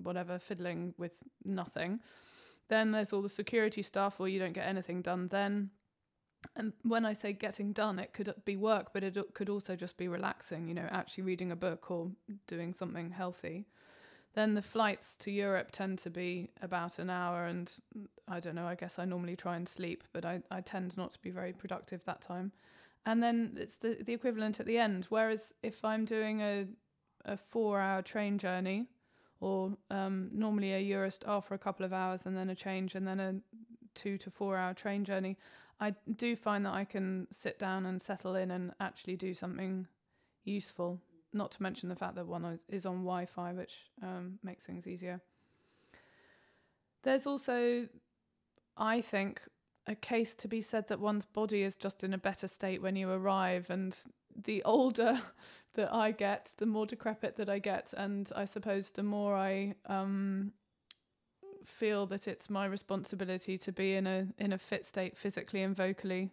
whatever 0.02 0.38
fiddling 0.38 0.94
with 0.98 1.22
nothing. 1.44 2.00
Then 2.68 2.92
there's 2.92 3.12
all 3.12 3.22
the 3.22 3.28
security 3.28 3.83
stuff 3.83 4.18
where 4.18 4.28
you 4.28 4.38
don't 4.38 4.52
get 4.52 4.66
anything 4.66 5.02
done 5.02 5.28
then. 5.28 5.70
And 6.57 6.73
when 6.83 7.07
I 7.07 7.13
say 7.13 7.33
getting 7.33 7.73
done, 7.73 7.99
it 7.99 8.13
could 8.13 8.35
be 8.45 8.57
work, 8.57 8.93
but 8.93 9.05
it 9.05 9.17
could 9.35 9.49
also 9.49 9.77
just 9.77 9.97
be 9.97 10.09
relaxing, 10.09 10.69
you 10.69 10.75
know, 10.75 10.89
actually 10.91 11.25
reading 11.25 11.53
a 11.53 11.57
book 11.57 11.91
or 11.91 12.11
doing 12.47 12.75
something 12.75 13.11
healthy. 13.11 13.67
Then 14.35 14.55
the 14.55 14.63
flights 14.63 15.17
to 15.17 15.31
Europe 15.31 15.71
tend 15.73 15.99
to 16.01 16.11
be 16.11 16.51
about 16.63 16.99
an 16.99 17.11
hour, 17.11 17.47
and 17.47 17.73
I 18.29 18.41
don't 18.41 18.55
know, 18.55 18.67
I 18.67 18.75
guess 18.75 18.99
I 18.99 19.05
normally 19.05 19.37
try 19.37 19.57
and 19.57 19.69
sleep, 19.69 20.05
but 20.13 20.25
I, 20.25 20.43
I 20.51 20.61
tend 20.61 20.97
not 20.97 21.13
to 21.13 21.19
be 21.21 21.31
very 21.31 21.53
productive 21.53 22.05
that 22.05 22.21
time. 22.21 22.53
And 23.07 23.23
then 23.23 23.57
it's 23.57 23.77
the, 23.77 23.99
the 24.05 24.13
equivalent 24.13 24.61
at 24.61 24.67
the 24.67 24.79
end. 24.79 25.07
Whereas 25.09 25.53
if 25.63 25.85
I'm 25.85 26.05
doing 26.05 26.43
a, 26.43 26.67
a 27.25 27.37
four 27.37 27.81
hour 27.81 28.03
train 28.03 28.39
journey, 28.39 28.87
or 29.41 29.73
um, 29.91 30.29
normally 30.33 30.75
a 30.75 30.83
Eurostar 30.95 31.43
for 31.43 31.55
a 31.55 31.59
couple 31.59 31.87
of 31.87 31.93
hours 31.93 32.27
and 32.27 32.37
then 32.37 32.51
a 32.51 32.55
change, 32.55 32.95
and 32.95 33.07
then 33.07 33.21
a 33.21 33.35
two 33.95 34.19
to 34.19 34.31
four 34.31 34.57
hour 34.57 34.75
train 34.75 35.05
journey, 35.05 35.39
I 35.81 35.95
do 36.16 36.37
find 36.37 36.66
that 36.66 36.75
I 36.75 36.85
can 36.85 37.27
sit 37.31 37.59
down 37.59 37.87
and 37.87 38.01
settle 38.01 38.35
in 38.37 38.51
and 38.51 38.73
actually 38.81 39.16
do 39.16 39.33
something 39.33 39.87
useful 40.45 41.01
not 41.33 41.53
to 41.53 41.62
mention 41.62 41.88
the 41.88 41.97
fact 41.97 42.16
that 42.16 42.27
one 42.27 42.59
is 42.69 42.87
on 42.87 42.97
Wi-Fi, 42.97 43.53
which 43.53 43.77
um, 44.03 44.38
makes 44.43 44.64
things 44.64 44.87
easier. 44.87 45.21
There's 47.03 47.27
also, 47.27 47.88
I 48.77 49.01
think, 49.01 49.40
a 49.87 49.95
case 49.95 50.35
to 50.37 50.49
be 50.49 50.61
said 50.61 50.88
that 50.88 51.01
one's 51.01 51.25
body 51.25 51.62
is 51.62 51.77
just 51.77 52.05
in 52.05 52.12
a 52.12 52.19
better 52.19 52.49
state 52.49 52.83
when 52.83 52.97
you 52.97 53.11
arrive, 53.11 53.71
and 53.71 53.97
the 54.37 54.62
older 54.64 55.21
that 55.75 55.93
I 55.95 56.11
get, 56.11 56.51
the 56.59 56.66
more 56.66 56.87
decrepit 56.87 57.37
that 57.37 57.49
I 57.49 57.59
get, 57.59 57.95
and 57.97 58.31
I 58.35 58.45
suppose 58.45 58.90
the 58.90 59.03
more 59.03 59.35
I 59.35 59.75
um, 59.87 60.53
feel 61.64 62.07
that 62.07 62.27
it's 62.29 62.49
my 62.51 62.66
responsibility 62.66 63.59
to 63.59 63.73
be 63.73 63.94
in 63.94 64.07
a 64.07 64.27
in 64.38 64.53
a 64.53 64.59
fit 64.59 64.85
state 64.85 65.16
physically 65.16 65.62
and 65.62 65.75
vocally 65.75 66.31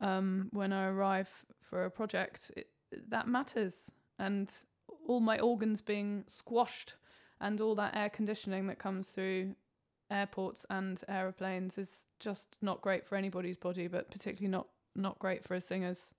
um, 0.00 0.48
when 0.52 0.72
I 0.72 0.86
arrive 0.86 1.28
for 1.60 1.84
a 1.84 1.90
project. 1.90 2.50
It, 2.56 2.68
that 3.08 3.26
matters. 3.26 3.90
And 4.18 4.50
all 5.06 5.20
my 5.20 5.38
organs 5.38 5.80
being 5.80 6.24
squashed 6.26 6.94
and 7.40 7.60
all 7.60 7.74
that 7.74 7.96
air 7.96 8.08
conditioning 8.08 8.66
that 8.68 8.78
comes 8.78 9.08
through 9.08 9.54
airports 10.10 10.64
and 10.70 11.00
aeroplanes 11.08 11.78
is 11.78 12.04
just 12.20 12.56
not 12.62 12.80
great 12.80 13.04
for 13.06 13.16
anybody's 13.16 13.56
body 13.56 13.88
but 13.88 14.10
particularly 14.10 14.50
not 14.50 14.68
not 14.94 15.18
great 15.18 15.42
for 15.42 15.54
a 15.54 15.60
singer's 15.60 16.14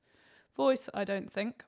voice 0.55 0.89
I 0.93 1.03
don't 1.03 1.31
think. 1.31 1.63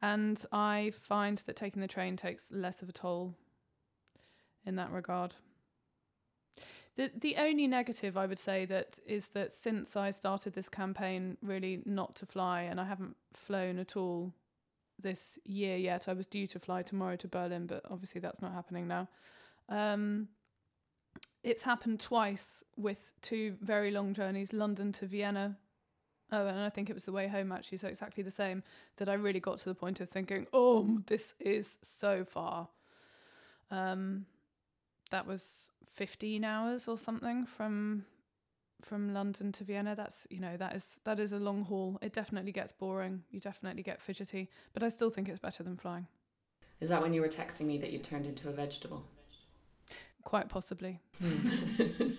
And 0.00 0.44
I 0.52 0.92
find 0.94 1.38
that 1.38 1.56
taking 1.56 1.82
the 1.82 1.88
train 1.88 2.16
takes 2.16 2.52
less 2.52 2.82
of 2.82 2.88
a 2.88 2.92
toll 2.92 3.34
in 4.64 4.76
that 4.76 4.90
regard 4.90 5.34
the 6.98 7.10
the 7.16 7.36
only 7.36 7.66
negative 7.68 8.16
I 8.16 8.26
would 8.26 8.40
say 8.40 8.64
that 8.66 8.98
is 9.06 9.28
that 9.28 9.52
since 9.52 9.96
I 9.96 10.10
started 10.10 10.52
this 10.52 10.68
campaign 10.68 11.38
really 11.40 11.80
not 11.86 12.16
to 12.16 12.26
fly 12.26 12.62
and 12.62 12.80
I 12.80 12.84
haven't 12.84 13.16
flown 13.32 13.78
at 13.78 13.96
all 13.96 14.34
this 15.00 15.38
year 15.44 15.76
yet. 15.76 16.08
I 16.08 16.12
was 16.12 16.26
due 16.26 16.48
to 16.48 16.58
fly 16.58 16.82
tomorrow 16.82 17.14
to 17.16 17.28
Berlin, 17.28 17.66
but 17.66 17.82
obviously 17.88 18.20
that's 18.20 18.42
not 18.42 18.52
happening 18.52 18.88
now. 18.88 19.08
Um, 19.68 20.26
it's 21.44 21.62
happened 21.62 22.00
twice 22.00 22.64
with 22.76 23.14
two 23.22 23.54
very 23.60 23.92
long 23.92 24.12
journeys, 24.12 24.52
London 24.52 24.90
to 24.94 25.06
Vienna. 25.06 25.56
Oh, 26.32 26.46
and 26.46 26.58
I 26.58 26.68
think 26.68 26.90
it 26.90 26.94
was 26.94 27.04
the 27.04 27.12
way 27.12 27.28
home 27.28 27.52
actually, 27.52 27.78
so 27.78 27.86
exactly 27.86 28.24
the 28.24 28.32
same. 28.32 28.64
That 28.96 29.08
I 29.08 29.14
really 29.14 29.40
got 29.40 29.58
to 29.58 29.68
the 29.68 29.74
point 29.74 30.00
of 30.00 30.08
thinking, 30.08 30.48
oh, 30.52 30.98
this 31.06 31.34
is 31.38 31.78
so 31.82 32.24
far. 32.24 32.68
Um, 33.70 34.26
that 35.10 35.26
was 35.26 35.70
15 35.84 36.44
hours 36.44 36.88
or 36.88 36.98
something 36.98 37.46
from 37.46 38.04
from 38.80 39.12
London 39.12 39.50
to 39.52 39.64
Vienna, 39.64 39.96
that's 39.96 40.26
you 40.30 40.40
know 40.40 40.56
that 40.56 40.74
is 40.74 41.00
that 41.04 41.18
is 41.18 41.32
a 41.32 41.38
long 41.38 41.64
haul. 41.64 41.98
It 42.00 42.12
definitely 42.12 42.52
gets 42.52 42.72
boring. 42.72 43.22
You 43.30 43.40
definitely 43.40 43.82
get 43.82 44.00
fidgety, 44.00 44.48
but 44.72 44.82
I 44.82 44.88
still 44.88 45.10
think 45.10 45.28
it's 45.28 45.40
better 45.40 45.62
than 45.62 45.76
flying. 45.76 46.06
Is 46.80 46.90
that 46.90 47.02
when 47.02 47.12
you 47.12 47.20
were 47.20 47.28
texting 47.28 47.66
me 47.66 47.78
that 47.78 47.90
you 47.90 47.98
turned 47.98 48.24
into 48.24 48.48
a 48.48 48.52
vegetable? 48.52 49.04
Quite 50.22 50.48
possibly. 50.48 51.00
Hmm. 51.20 51.48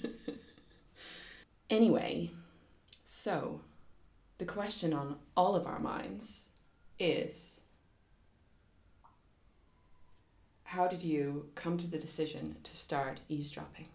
anyway, 1.69 2.31
so 3.05 3.61
the 4.37 4.45
question 4.45 4.93
on 4.93 5.15
all 5.37 5.55
of 5.55 5.65
our 5.65 5.79
minds 5.79 6.45
is 6.97 7.58
how 10.69 10.87
did 10.87 11.01
you 11.01 11.49
come 11.55 11.79
to 11.79 11.87
the 11.87 11.97
decision 11.97 12.55
to 12.63 12.77
start 12.77 13.21
eavesdropping? 13.27 13.87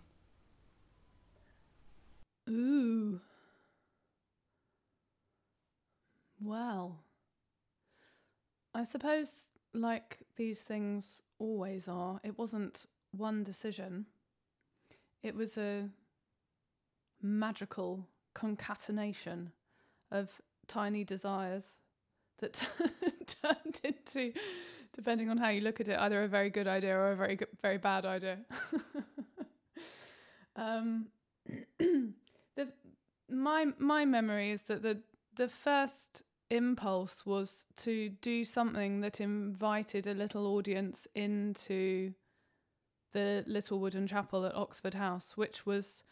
Ooh. 2.51 3.21
Well, 6.41 6.99
I 8.75 8.83
suppose, 8.83 9.47
like 9.73 10.19
these 10.35 10.63
things 10.63 11.23
always 11.39 11.87
are, 11.87 12.19
it 12.25 12.37
wasn't 12.37 12.87
one 13.13 13.45
decision. 13.45 14.07
It 15.23 15.37
was 15.37 15.57
a 15.57 15.89
magical 17.23 18.05
concatenation 18.35 19.53
of 20.11 20.43
tiny 20.67 21.05
desires 21.05 21.63
that 22.39 22.61
turned 23.43 23.81
into, 23.83 24.33
depending 24.95 25.31
on 25.31 25.37
how 25.37 25.49
you 25.49 25.61
look 25.61 25.81
at 25.81 25.89
it, 25.89 25.99
either 25.99 26.23
a 26.23 26.29
very 26.29 26.51
good 26.51 26.67
idea 26.67 26.97
or 26.97 27.13
a 27.13 27.17
very 27.17 27.37
good, 27.37 27.49
very 27.61 27.79
bad 27.79 28.05
idea. 28.05 28.39
um, 30.57 31.07
the 31.79 32.69
my 33.31 33.67
my 33.79 34.05
memory 34.05 34.51
is 34.51 34.63
that 34.63 34.83
the 34.83 35.01
the 35.37 35.49
first 35.49 36.23
impulse 36.51 37.27
was 37.27 37.67
to 37.77 38.11
do 38.21 38.45
something 38.45 39.01
that 39.01 39.21
invited 39.21 40.07
a 40.07 40.15
little 40.15 40.47
audience 40.47 41.07
into 41.15 42.13
the 43.13 43.43
little 43.47 43.79
wooden 43.79 44.07
chapel 44.07 44.45
at 44.45 44.55
Oxford 44.55 44.95
House, 44.95 45.37
which 45.37 45.65
was 45.65 46.03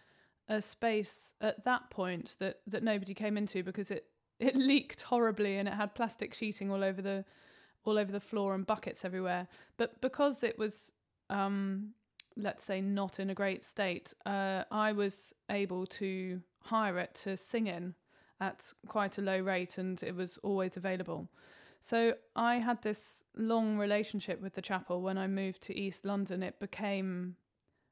a 0.48 0.60
space 0.60 1.34
at 1.40 1.64
that 1.64 1.90
point 1.90 2.36
that 2.38 2.60
that 2.66 2.82
nobody 2.82 3.14
came 3.14 3.36
into 3.36 3.62
because 3.62 3.90
it 3.90 4.06
it 4.38 4.56
leaked 4.56 5.02
horribly 5.02 5.58
and 5.58 5.68
it 5.68 5.74
had 5.74 5.94
plastic 5.94 6.34
sheeting 6.34 6.70
all 6.70 6.82
over 6.82 7.02
the 7.02 7.24
all 7.84 7.98
over 7.98 8.12
the 8.12 8.20
floor 8.20 8.54
and 8.54 8.64
buckets 8.66 9.04
everywhere. 9.04 9.48
But 9.76 10.00
because 10.00 10.44
it 10.44 10.56
was 10.58 10.92
um, 11.30 11.94
let's 12.36 12.64
say 12.64 12.80
not 12.80 13.18
in 13.18 13.30
a 13.30 13.34
great 13.34 13.62
state, 13.62 14.14
uh, 14.26 14.64
I 14.70 14.92
was 14.92 15.32
able 15.50 15.86
to 15.86 16.40
hire 16.60 16.98
it 16.98 17.14
to 17.24 17.36
sing 17.36 17.66
in 17.66 17.94
at 18.40 18.72
quite 18.88 19.18
a 19.18 19.22
low 19.22 19.38
rate 19.38 19.78
and 19.78 20.02
it 20.02 20.14
was 20.14 20.38
always 20.42 20.76
available. 20.76 21.28
So 21.80 22.14
I 22.36 22.56
had 22.56 22.82
this 22.82 23.22
long 23.36 23.76
relationship 23.76 24.40
with 24.40 24.54
the 24.54 24.62
chapel 24.62 25.02
when 25.02 25.18
I 25.18 25.26
moved 25.26 25.62
to 25.62 25.76
East 25.76 26.04
London. 26.04 26.42
It 26.42 26.60
became 26.60 27.36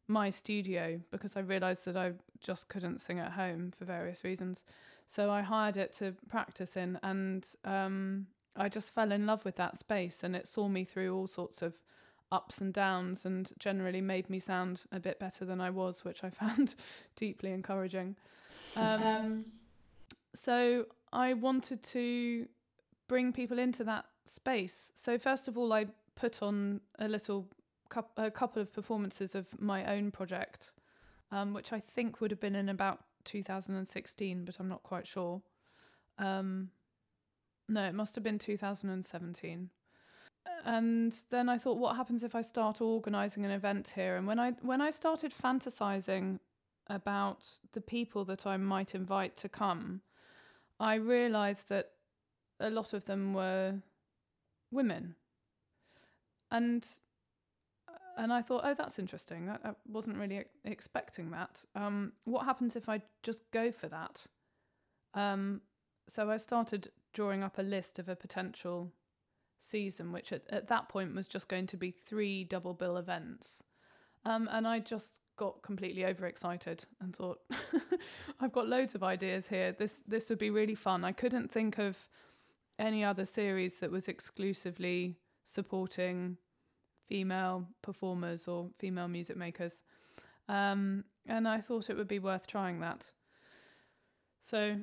my 0.07 0.31
studio 0.31 1.01
because 1.11 1.37
I 1.37 1.41
realised 1.41 1.85
that 1.87 1.97
I 1.97 2.13
just 2.41 2.69
couldn't 2.69 3.01
sing 3.01 3.19
at 3.19 3.33
home 3.33 3.73
for 3.77 3.85
various 3.85 4.25
reasons. 4.25 4.63
So 5.11 5.29
I 5.29 5.43
hired 5.43 5.77
it 5.77 5.93
to 5.95 6.15
practice 6.29 6.77
in, 6.77 6.97
and 7.03 7.45
um, 7.65 8.29
I 8.55 8.69
just 8.69 8.95
fell 8.95 9.11
in 9.11 9.27
love 9.27 9.45
with 9.45 9.57
that 9.57 9.77
space, 9.77 10.23
and 10.23 10.37
it 10.37 10.47
saw 10.47 10.69
me 10.69 10.85
through 10.85 11.13
all 11.13 11.27
sorts 11.27 11.63
of 11.63 11.75
ups 12.31 12.61
and 12.61 12.73
downs, 12.73 13.25
and 13.25 13.51
generally 13.59 14.01
made 14.01 14.31
me 14.31 14.39
sound 14.39 14.83
a 14.93 15.01
bit 15.01 15.19
better 15.19 15.45
than 15.45 15.61
I 15.61 15.69
was, 15.71 16.05
which 16.05 16.23
I 16.23 16.31
found 16.43 16.77
deeply 17.17 17.51
encouraging. 17.51 18.15
Um, 18.77 19.03
um, 19.03 19.45
so 20.33 20.87
I 21.13 21.35
wanted 21.35 21.83
to 21.83 22.47
bring 23.09 23.33
people 23.33 23.59
into 23.59 23.83
that 23.83 24.05
space. 24.27 24.93
So 24.95 25.19
first 25.19 25.49
of 25.49 25.59
all, 25.59 25.73
I 25.73 25.87
put 26.15 26.41
on 26.41 26.83
a 27.01 27.09
little 27.09 27.49
a 28.17 28.31
couple 28.31 28.63
of 28.63 28.73
performances 28.73 29.35
of 29.35 29.49
my 29.61 29.85
own 29.93 30.13
project, 30.13 30.71
um, 31.33 31.53
which 31.53 31.73
I 31.73 31.81
think 31.81 32.21
would 32.21 32.31
have 32.31 32.39
been 32.39 32.55
in 32.55 32.69
about 32.69 33.01
2016, 33.31 34.45
but 34.45 34.59
I'm 34.59 34.69
not 34.69 34.83
quite 34.83 35.07
sure. 35.07 35.41
Um, 36.19 36.71
no, 37.69 37.85
it 37.85 37.95
must 37.95 38.15
have 38.17 38.25
been 38.25 38.39
2017. 38.39 39.71
And 40.65 41.15
then 41.31 41.49
I 41.49 41.59
thought, 41.59 41.79
what 41.79 41.97
happens 41.97 42.25
if 42.25 42.35
I 42.35 42.43
start 42.43 42.81
organising 42.81 43.45
an 43.45 43.51
event 43.51 43.93
here? 43.95 44.17
And 44.17 44.27
when 44.27 44.39
I 44.39 44.53
when 44.63 44.81
I 44.81 44.91
started 44.91 45.33
fantasizing 45.33 46.41
about 46.89 47.45
the 47.73 47.81
people 47.81 48.25
that 48.25 48.47
I 48.47 48.57
might 48.57 48.95
invite 48.95 49.37
to 49.39 49.49
come, 49.49 50.01
I 50.79 50.95
realised 50.95 51.69
that 51.69 51.93
a 52.59 52.71
lot 52.71 52.93
of 52.93 53.05
them 53.05 53.33
were 53.33 53.77
women. 54.71 55.15
And 56.51 56.85
and 58.17 58.33
I 58.33 58.43
thought, 58.43 58.63
oh, 58.65 58.75
that's 58.75 58.99
interesting. 58.99 59.51
I, 59.51 59.71
wasn't 59.87 60.17
really 60.17 60.45
expecting 60.65 61.31
that. 61.31 61.65
Um, 61.75 62.13
what 62.25 62.45
happens 62.45 62.77
if 62.77 62.89
I 62.89 63.03
just 63.23 63.43
go 63.51 63.71
for 63.71 63.89
that? 63.89 64.27
Um, 65.15 65.61
so 66.09 66.31
I 66.31 66.37
started 66.37 66.91
drawing 67.13 67.43
up 67.43 67.59
a 67.59 67.63
list 67.63 67.99
of 67.99 68.09
a 68.09 68.17
potential 68.17 68.93
season, 69.61 70.13
which 70.13 70.33
at, 70.33 70.43
at 70.51 70.69
that 70.69 70.89
point 70.89 71.15
was 71.15 71.29
just 71.29 71.49
going 71.49 71.67
to 71.69 71.77
be 71.77 71.91
three 71.91 72.45
double 72.45 72.75
bill 72.75 72.97
events. 72.97 73.63
Um, 74.25 74.49
and 74.51 74.67
I 74.67 74.81
just 74.81 75.21
got 75.37 75.63
completely 75.63 76.05
overexcited 76.05 76.85
and 77.01 77.17
thought, 77.17 77.39
I've 78.41 78.53
got 78.53 78.69
loads 78.69 78.95
of 78.95 79.03
ideas 79.03 79.49
here. 79.49 79.73
This 79.73 80.01
this 80.07 80.29
would 80.29 80.39
be 80.39 80.51
really 80.51 80.75
fun. 80.75 81.05
I 81.05 81.13
couldn't 81.13 81.51
think 81.51 81.79
of 81.79 81.97
any 82.79 83.05
other 83.05 83.25
series 83.25 83.81
that 83.81 83.91
was 83.91 84.09
exclusively 84.09 85.17
supporting 85.45 86.37
female 87.11 87.67
performers 87.83 88.47
or 88.47 88.71
female 88.79 89.09
music 89.09 89.37
makers. 89.37 89.83
Um, 90.49 91.05
and 91.27 91.47
I 91.47 91.61
thought 91.61 91.91
it 91.91 91.97
would 91.97 92.09
be 92.09 92.21
worth 92.21 92.47
trying 92.47 92.81
that. 92.81 93.11
So, 94.43 94.77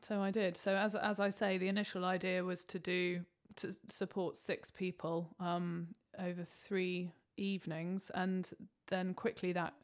so 0.00 0.22
I 0.22 0.30
did. 0.30 0.56
So 0.56 0.76
as 0.76 0.94
as 0.94 1.18
I 1.18 1.30
say, 1.30 1.58
the 1.58 1.68
initial 1.68 2.04
idea 2.04 2.44
was 2.44 2.64
to 2.66 2.78
do 2.78 3.24
to 3.56 3.74
support 3.88 4.38
six 4.38 4.70
people 4.70 5.28
um, 5.40 5.88
over 6.18 6.44
three 6.44 7.10
evenings, 7.36 8.10
and 8.14 8.50
then 8.86 9.12
quickly 9.14 9.52
that 9.52 9.74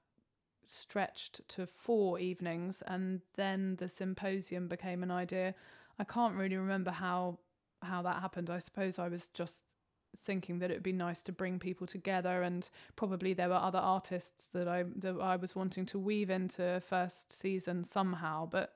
stretched 0.67 1.41
to 1.49 1.67
four 1.67 2.19
evenings, 2.21 2.83
and 2.87 3.21
then 3.35 3.77
the 3.77 3.89
symposium 3.89 4.69
became 4.69 5.03
an 5.03 5.11
idea. 5.11 5.55
I 5.99 6.05
can't 6.05 6.37
really 6.37 6.57
remember 6.57 6.93
how 6.93 7.39
how 7.83 8.03
that 8.03 8.21
happened. 8.21 8.51
I 8.51 8.59
suppose 8.59 8.99
I 8.99 9.09
was 9.09 9.29
just 9.29 9.63
thinking 10.23 10.59
that 10.59 10.71
it 10.71 10.75
would 10.75 10.83
be 10.83 10.93
nice 10.93 11.23
to 11.23 11.33
bring 11.33 11.59
people 11.59 11.87
together 11.87 12.43
and 12.43 12.69
probably 12.97 13.33
there 13.33 13.49
were 13.49 13.55
other 13.55 13.79
artists 13.79 14.49
that 14.53 14.69
I 14.69 14.85
that 14.97 15.17
I 15.21 15.37
was 15.37 15.55
wanting 15.55 15.87
to 15.87 15.99
weave 15.99 16.31
into 16.31 16.81
first 16.81 17.33
season 17.33 17.85
somehow 17.85 18.47
but 18.47 18.75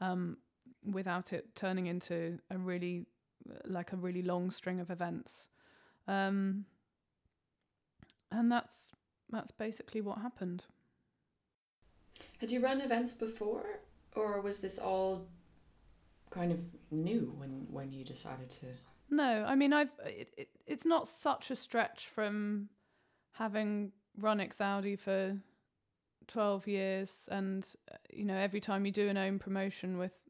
um, 0.00 0.36
without 0.84 1.32
it 1.32 1.54
turning 1.54 1.86
into 1.86 2.38
a 2.50 2.58
really 2.58 3.06
like 3.64 3.92
a 3.92 3.96
really 3.96 4.22
long 4.22 4.50
string 4.50 4.80
of 4.80 4.90
events. 4.90 5.48
Um, 6.06 6.64
and 8.30 8.50
that's 8.50 8.88
that's 9.30 9.50
basically 9.50 10.00
what 10.00 10.18
happened. 10.18 10.64
Had 12.38 12.50
you 12.50 12.60
run 12.60 12.80
events 12.80 13.12
before 13.12 13.80
or 14.14 14.40
was 14.40 14.58
this 14.58 14.78
all 14.78 15.26
kind 16.30 16.52
of 16.52 16.58
new 16.90 17.34
when 17.36 17.66
when 17.70 17.92
you 17.92 18.04
decided 18.04 18.50
to 18.50 18.66
no, 19.10 19.44
I 19.46 19.54
mean 19.54 19.72
I've 19.72 19.92
it, 20.04 20.30
it, 20.36 20.48
it's 20.66 20.86
not 20.86 21.08
such 21.08 21.50
a 21.50 21.56
stretch 21.56 22.06
from 22.06 22.68
having 23.32 23.92
run 24.16 24.38
Exaudi 24.38 24.98
for 24.98 25.36
12 26.26 26.66
years 26.66 27.10
and 27.28 27.66
you 28.12 28.24
know 28.24 28.36
every 28.36 28.60
time 28.60 28.84
you 28.84 28.92
do 28.92 29.08
an 29.08 29.16
own 29.16 29.38
promotion 29.38 29.96
with 29.96 30.22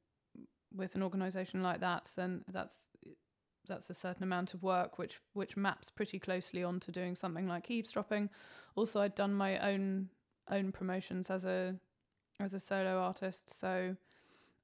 with 0.75 0.95
an 0.95 1.03
organization 1.03 1.63
like 1.63 1.81
that 1.81 2.11
then 2.17 2.45
that's 2.53 2.77
that's 3.69 3.91
a 3.91 3.95
certain 3.95 4.23
amount 4.23 4.55
of 4.55 4.63
work 4.63 4.99
which 4.99 5.21
which 5.35 5.57
maps 5.57 5.91
pretty 5.91 6.19
closely 6.19 6.65
onto 6.65 6.91
doing 6.91 7.15
something 7.15 7.47
like 7.47 7.71
eavesdropping. 7.71 8.31
Also 8.75 9.01
I'd 9.01 9.15
done 9.15 9.35
my 9.35 9.59
own 9.59 10.09
own 10.51 10.73
promotions 10.73 11.31
as 11.31 11.45
a 11.45 11.77
as 12.41 12.55
a 12.55 12.61
solo 12.61 12.99
artist 12.99 13.59
so 13.59 13.97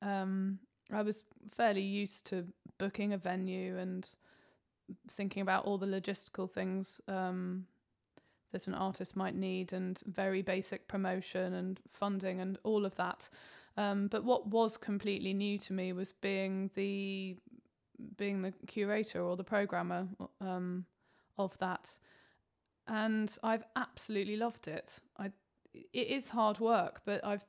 um 0.00 0.58
I 0.92 1.02
was 1.02 1.24
fairly 1.56 1.82
used 1.82 2.26
to 2.26 2.46
booking 2.78 3.12
a 3.12 3.18
venue 3.18 3.78
and 3.78 4.08
thinking 5.08 5.42
about 5.42 5.64
all 5.64 5.78
the 5.78 5.86
logistical 5.86 6.50
things 6.50 7.00
um, 7.08 7.66
that 8.52 8.66
an 8.66 8.74
artist 8.74 9.16
might 9.16 9.34
need 9.34 9.72
and 9.72 9.98
very 10.06 10.42
basic 10.42 10.86
promotion 10.88 11.54
and 11.54 11.80
funding 11.92 12.40
and 12.40 12.58
all 12.62 12.84
of 12.84 12.94
that. 12.96 13.28
Um, 13.76 14.08
but 14.08 14.24
what 14.24 14.46
was 14.46 14.76
completely 14.76 15.34
new 15.34 15.58
to 15.58 15.72
me 15.72 15.92
was 15.92 16.12
being 16.12 16.70
the 16.74 17.36
being 18.16 18.42
the 18.42 18.52
curator 18.66 19.22
or 19.22 19.36
the 19.36 19.44
programmer 19.44 20.06
um, 20.40 20.84
of 21.38 21.56
that, 21.58 21.96
and 22.86 23.36
I've 23.42 23.64
absolutely 23.74 24.36
loved 24.36 24.68
it. 24.68 24.98
I 25.18 25.32
it 25.72 26.06
is 26.06 26.28
hard 26.28 26.60
work, 26.60 27.00
but 27.04 27.24
I've 27.24 27.44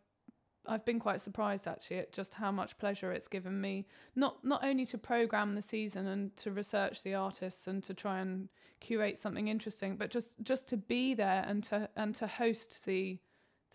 I've 0.67 0.85
been 0.85 0.99
quite 0.99 1.21
surprised 1.21 1.67
actually 1.67 1.99
at 1.99 2.13
just 2.13 2.33
how 2.33 2.51
much 2.51 2.77
pleasure 2.77 3.11
it's 3.11 3.27
given 3.27 3.59
me 3.61 3.85
not 4.15 4.43
not 4.43 4.63
only 4.63 4.85
to 4.87 4.97
program 4.97 5.55
the 5.55 5.61
season 5.61 6.07
and 6.07 6.35
to 6.37 6.51
research 6.51 7.03
the 7.03 7.15
artists 7.15 7.67
and 7.67 7.83
to 7.83 7.93
try 7.93 8.19
and 8.19 8.49
curate 8.79 9.17
something 9.17 9.47
interesting 9.47 9.95
but 9.95 10.09
just 10.09 10.31
just 10.43 10.67
to 10.67 10.77
be 10.77 11.13
there 11.13 11.43
and 11.47 11.63
to 11.63 11.89
and 11.95 12.15
to 12.15 12.27
host 12.27 12.85
the 12.85 13.19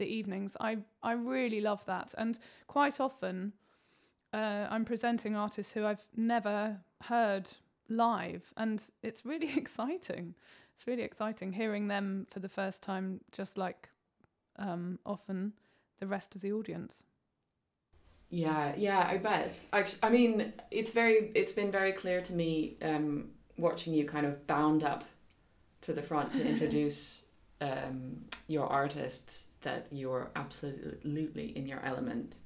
the 0.00 0.06
evenings. 0.06 0.56
I 0.58 0.78
I 1.02 1.12
really 1.12 1.60
love 1.60 1.84
that. 1.84 2.12
And 2.18 2.38
quite 2.66 2.98
often 2.98 3.52
uh, 4.32 4.66
I'm 4.68 4.84
presenting 4.84 5.36
artists 5.36 5.72
who 5.72 5.86
I've 5.86 6.04
never 6.16 6.78
heard 7.04 7.50
live 7.88 8.52
and 8.56 8.82
it's 9.02 9.24
really 9.24 9.56
exciting. 9.56 10.34
It's 10.74 10.86
really 10.86 11.02
exciting 11.02 11.52
hearing 11.52 11.86
them 11.86 12.26
for 12.30 12.40
the 12.40 12.48
first 12.48 12.82
time 12.82 13.20
just 13.30 13.56
like 13.56 13.90
um, 14.58 14.98
often 15.06 15.52
the 16.00 16.06
rest 16.06 16.34
of 16.34 16.40
the 16.40 16.52
audience. 16.52 17.04
Yeah, 18.30 18.74
yeah, 18.76 19.06
I 19.08 19.18
bet. 19.18 19.60
I, 19.72 19.84
I 20.02 20.08
mean, 20.08 20.52
it's 20.70 20.92
very, 20.92 21.30
it's 21.34 21.52
been 21.52 21.70
very 21.70 21.92
clear 21.92 22.20
to 22.22 22.32
me 22.32 22.76
um, 22.82 23.30
watching 23.56 23.92
you 23.92 24.04
kind 24.04 24.24
of 24.24 24.46
bound 24.46 24.82
up 24.82 25.04
to 25.82 25.92
the 25.92 26.02
front 26.02 26.32
to 26.34 26.46
introduce 26.46 27.22
um, 27.60 28.24
your 28.48 28.66
artists 28.66 29.46
that 29.62 29.86
you're 29.90 30.30
absolutely 30.36 31.56
in 31.56 31.66
your 31.66 31.84
element. 31.84 32.36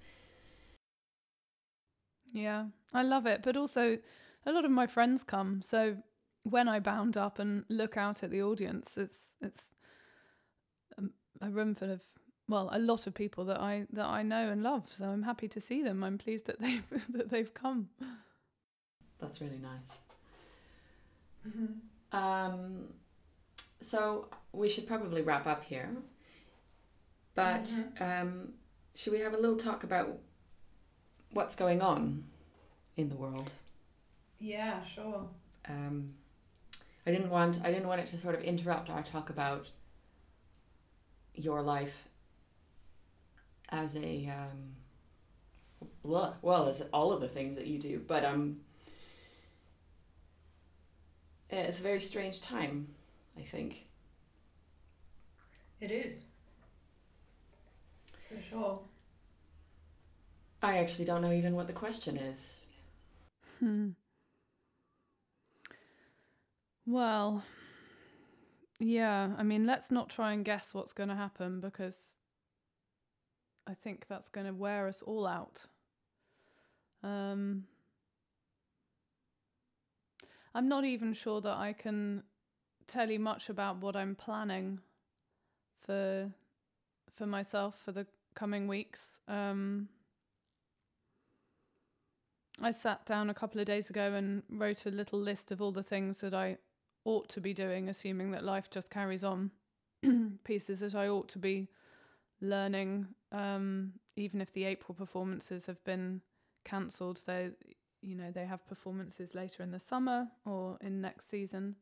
Yeah, 2.33 2.67
I 2.93 3.03
love 3.03 3.27
it. 3.27 3.43
But 3.43 3.57
also, 3.57 3.99
a 4.47 4.53
lot 4.53 4.65
of 4.65 4.71
my 4.71 4.87
friends 4.87 5.23
come. 5.23 5.63
So 5.63 5.97
when 6.43 6.67
I 6.69 6.81
bound 6.81 7.17
up 7.17 7.39
and 7.39 7.65
look 7.69 7.97
out 7.97 8.23
at 8.23 8.31
the 8.31 8.43
audience, 8.43 8.97
it's 8.97 9.35
it's 9.41 9.69
a, 10.99 11.03
a 11.47 11.51
room 11.51 11.75
full 11.75 11.91
of 11.91 12.03
well, 12.49 12.69
a 12.73 12.79
lot 12.79 13.07
of 13.07 13.15
people 13.15 13.45
that 13.47 13.61
I 13.61 13.87
that 13.93 14.07
I 14.07 14.23
know 14.23 14.51
and 14.51 14.63
love. 14.63 14.93
So 14.97 15.07
I'm 15.07 15.23
happy 15.23 15.49
to 15.49 15.61
see 15.61 15.83
them. 15.83 16.05
I'm 16.05 16.19
pleased 16.19 16.47
that 16.47 16.61
they've 16.61 16.85
that 17.11 17.31
they've 17.31 17.53
come. 17.53 17.89
That's 19.21 19.41
really 19.41 19.59
nice. 19.59 19.99
Mm-hmm. 21.49 22.17
Um, 22.17 22.85
so 23.81 24.29
we 24.53 24.69
should 24.69 24.87
probably 24.87 25.23
wrap 25.23 25.47
up 25.47 25.65
here. 25.65 25.91
But 27.35 27.65
mm-hmm. 27.65 28.03
um, 28.03 28.49
should 28.95 29.13
we 29.13 29.21
have 29.21 29.35
a 29.35 29.39
little 29.39 29.57
talk 29.57 29.83
about 29.83 30.19
what's 31.33 31.55
going 31.55 31.83
on 31.83 32.25
in 32.97 33.09
the 33.09 33.17
world? 33.17 33.51
Yeah, 34.39 34.81
sure. 34.95 35.27
Um, 35.69 36.15
I 37.07 37.11
didn't 37.11 37.31
want 37.31 37.59
I 37.65 37.71
didn't 37.73 37.89
want 37.89 38.01
it 38.01 38.07
to 38.09 38.19
sort 38.19 38.35
of 38.35 38.43
interrupt 38.43 38.91
our 38.91 39.03
talk 39.03 39.31
about 39.31 39.69
your 41.35 41.63
life 41.63 42.09
as 43.75 43.97
a 43.97 44.31
um, 44.33 44.77
well 46.03 46.69
as 46.69 46.83
all 46.93 47.13
of 47.13 47.21
the 47.21 47.29
things 47.29 47.57
that 47.57 47.67
you 47.67 47.79
do, 47.79 48.01
but 48.07 48.25
um, 48.25 48.59
it's 51.51 51.79
a 51.79 51.83
very 51.83 52.01
strange 52.01 52.41
time, 52.41 52.89
I 53.37 53.43
think. 53.43 53.87
It 55.81 55.91
is. 55.91 56.15
For 58.29 58.41
sure. 58.51 58.81
I 60.63 60.79
actually 60.79 61.05
don't 61.05 61.21
know 61.21 61.33
even 61.33 61.55
what 61.55 61.67
the 61.67 61.73
question 61.73 62.17
is. 62.17 62.55
Hmm. 63.59 63.89
Well, 66.87 67.43
yeah, 68.79 69.31
I 69.37 69.43
mean, 69.43 69.67
let's 69.67 69.91
not 69.91 70.11
try 70.11 70.33
and 70.33 70.45
guess 70.45 70.73
what's 70.73 70.93
going 70.93 71.09
to 71.09 71.15
happen 71.15 71.61
because 71.61 71.95
I 73.67 73.75
think 73.75 74.07
that's 74.09 74.29
going 74.29 74.47
to 74.47 74.53
wear 74.53 74.87
us 74.87 75.03
all 75.03 75.27
out. 75.27 75.61
Um, 77.03 77.65
I'm 80.55 80.69
not 80.69 80.85
even 80.85 81.13
sure 81.13 81.41
that 81.41 81.57
I 81.57 81.73
can 81.73 82.23
tell 82.87 83.11
you 83.11 83.19
much 83.19 83.49
about 83.49 83.81
what 83.81 83.97
I'm 83.97 84.15
planning 84.15 84.81
for 85.81 86.31
for 87.15 87.27
myself 87.27 87.81
for 87.85 87.93
the 87.93 88.07
coming 88.35 88.67
weeks. 88.67 89.19
Um, 89.29 89.89
I 92.61 92.71
sat 92.71 93.05
down 93.07 93.31
a 93.31 93.35
couple 93.35 93.61
of 93.61 93.67
days 93.67 93.91
ago 93.91 94.15
and 94.15 94.43
wrote 94.49 94.87
a 94.87 94.91
little 94.91 95.19
list 95.19 95.51
of 95.51 95.61
all 95.61 95.73
the 95.73 95.83
things 95.83 96.21
that 96.21 96.35
I 96.35 96.59
ought 97.05 97.29
to 97.31 97.41
be 97.41 97.53
doing, 97.53 97.89
assuming 97.89 98.31
that 98.31 98.45
life 98.45 98.71
just 98.71 98.91
carries 98.91 99.25
on. 99.25 99.51
Pieces 100.45 100.81
that 100.81 100.95
I 100.95 101.09
ought 101.09 101.29
to 101.31 101.39
be 101.39 101.69
learning, 102.41 103.09
um, 103.35 103.95
even 104.17 104.41
if 104.41 104.53
the 104.53 104.65
April 104.65 104.95
performances 104.95 105.67
have 105.67 105.83
been 105.85 106.21
cancelled. 106.65 107.23
They, 107.27 107.51
you 108.01 108.15
know, 108.15 108.31
they 108.31 108.47
have 108.47 108.67
performances 108.67 109.35
later 109.35 109.63
in 109.63 109.73
the 109.73 109.81
summer 109.81 110.29
or 110.47 110.79
in 110.81 111.01
next 111.01 111.29
season. 111.29 111.75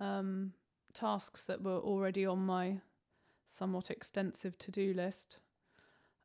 Um, 0.00 0.54
tasks 0.94 1.44
that 1.44 1.62
were 1.62 1.78
already 1.78 2.24
on 2.24 2.40
my 2.40 2.78
somewhat 3.46 3.90
extensive 3.90 4.56
to 4.58 4.70
do 4.70 4.94
list. 4.94 5.36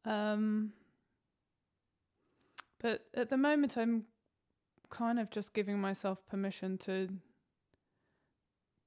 Um, 0.06 0.72
but 2.80 3.06
at 3.13 3.30
the 3.30 3.38
moment, 3.38 3.78
I'm 3.78 4.06
kind 4.89 5.20
of 5.20 5.30
just 5.30 5.54
giving 5.54 5.80
myself 5.80 6.26
permission 6.28 6.78
to 6.78 7.10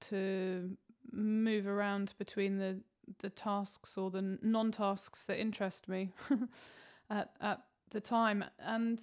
to 0.01 0.77
move 1.11 1.67
around 1.67 2.15
between 2.19 2.59
the 2.59 2.79
the 3.19 3.31
tasks 3.31 3.97
or 3.97 4.11
the 4.11 4.39
non 4.43 4.73
tasks 4.73 5.25
that 5.25 5.41
interest 5.41 5.89
me 5.89 6.13
at 7.11 7.31
at 7.41 7.63
the 7.91 8.01
time 8.01 8.45
and 8.59 9.01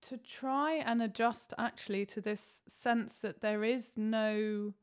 to 0.00 0.16
try 0.16 0.74
and 0.74 1.02
adjust 1.02 1.52
actually 1.58 2.06
to 2.06 2.20
this 2.20 2.62
sense 2.68 3.14
that 3.18 3.40
there 3.40 3.64
is 3.64 3.96
no 3.96 4.74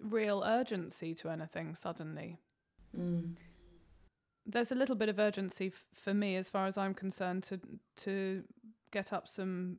real 0.00 0.42
urgency 0.44 1.14
to 1.14 1.30
anything 1.30 1.74
suddenly. 1.74 2.38
Mm. 2.96 3.36
There's 4.44 4.70
a 4.70 4.74
little 4.76 4.94
bit 4.94 5.08
of 5.08 5.18
urgency 5.18 5.68
f- 5.68 5.84
for 5.94 6.14
me, 6.14 6.36
as 6.36 6.50
far 6.50 6.66
as 6.66 6.76
I'm 6.76 6.94
concerned, 6.94 7.42
to 7.44 7.60
to 7.96 8.44
get 8.90 9.12
up 9.12 9.26
some 9.26 9.78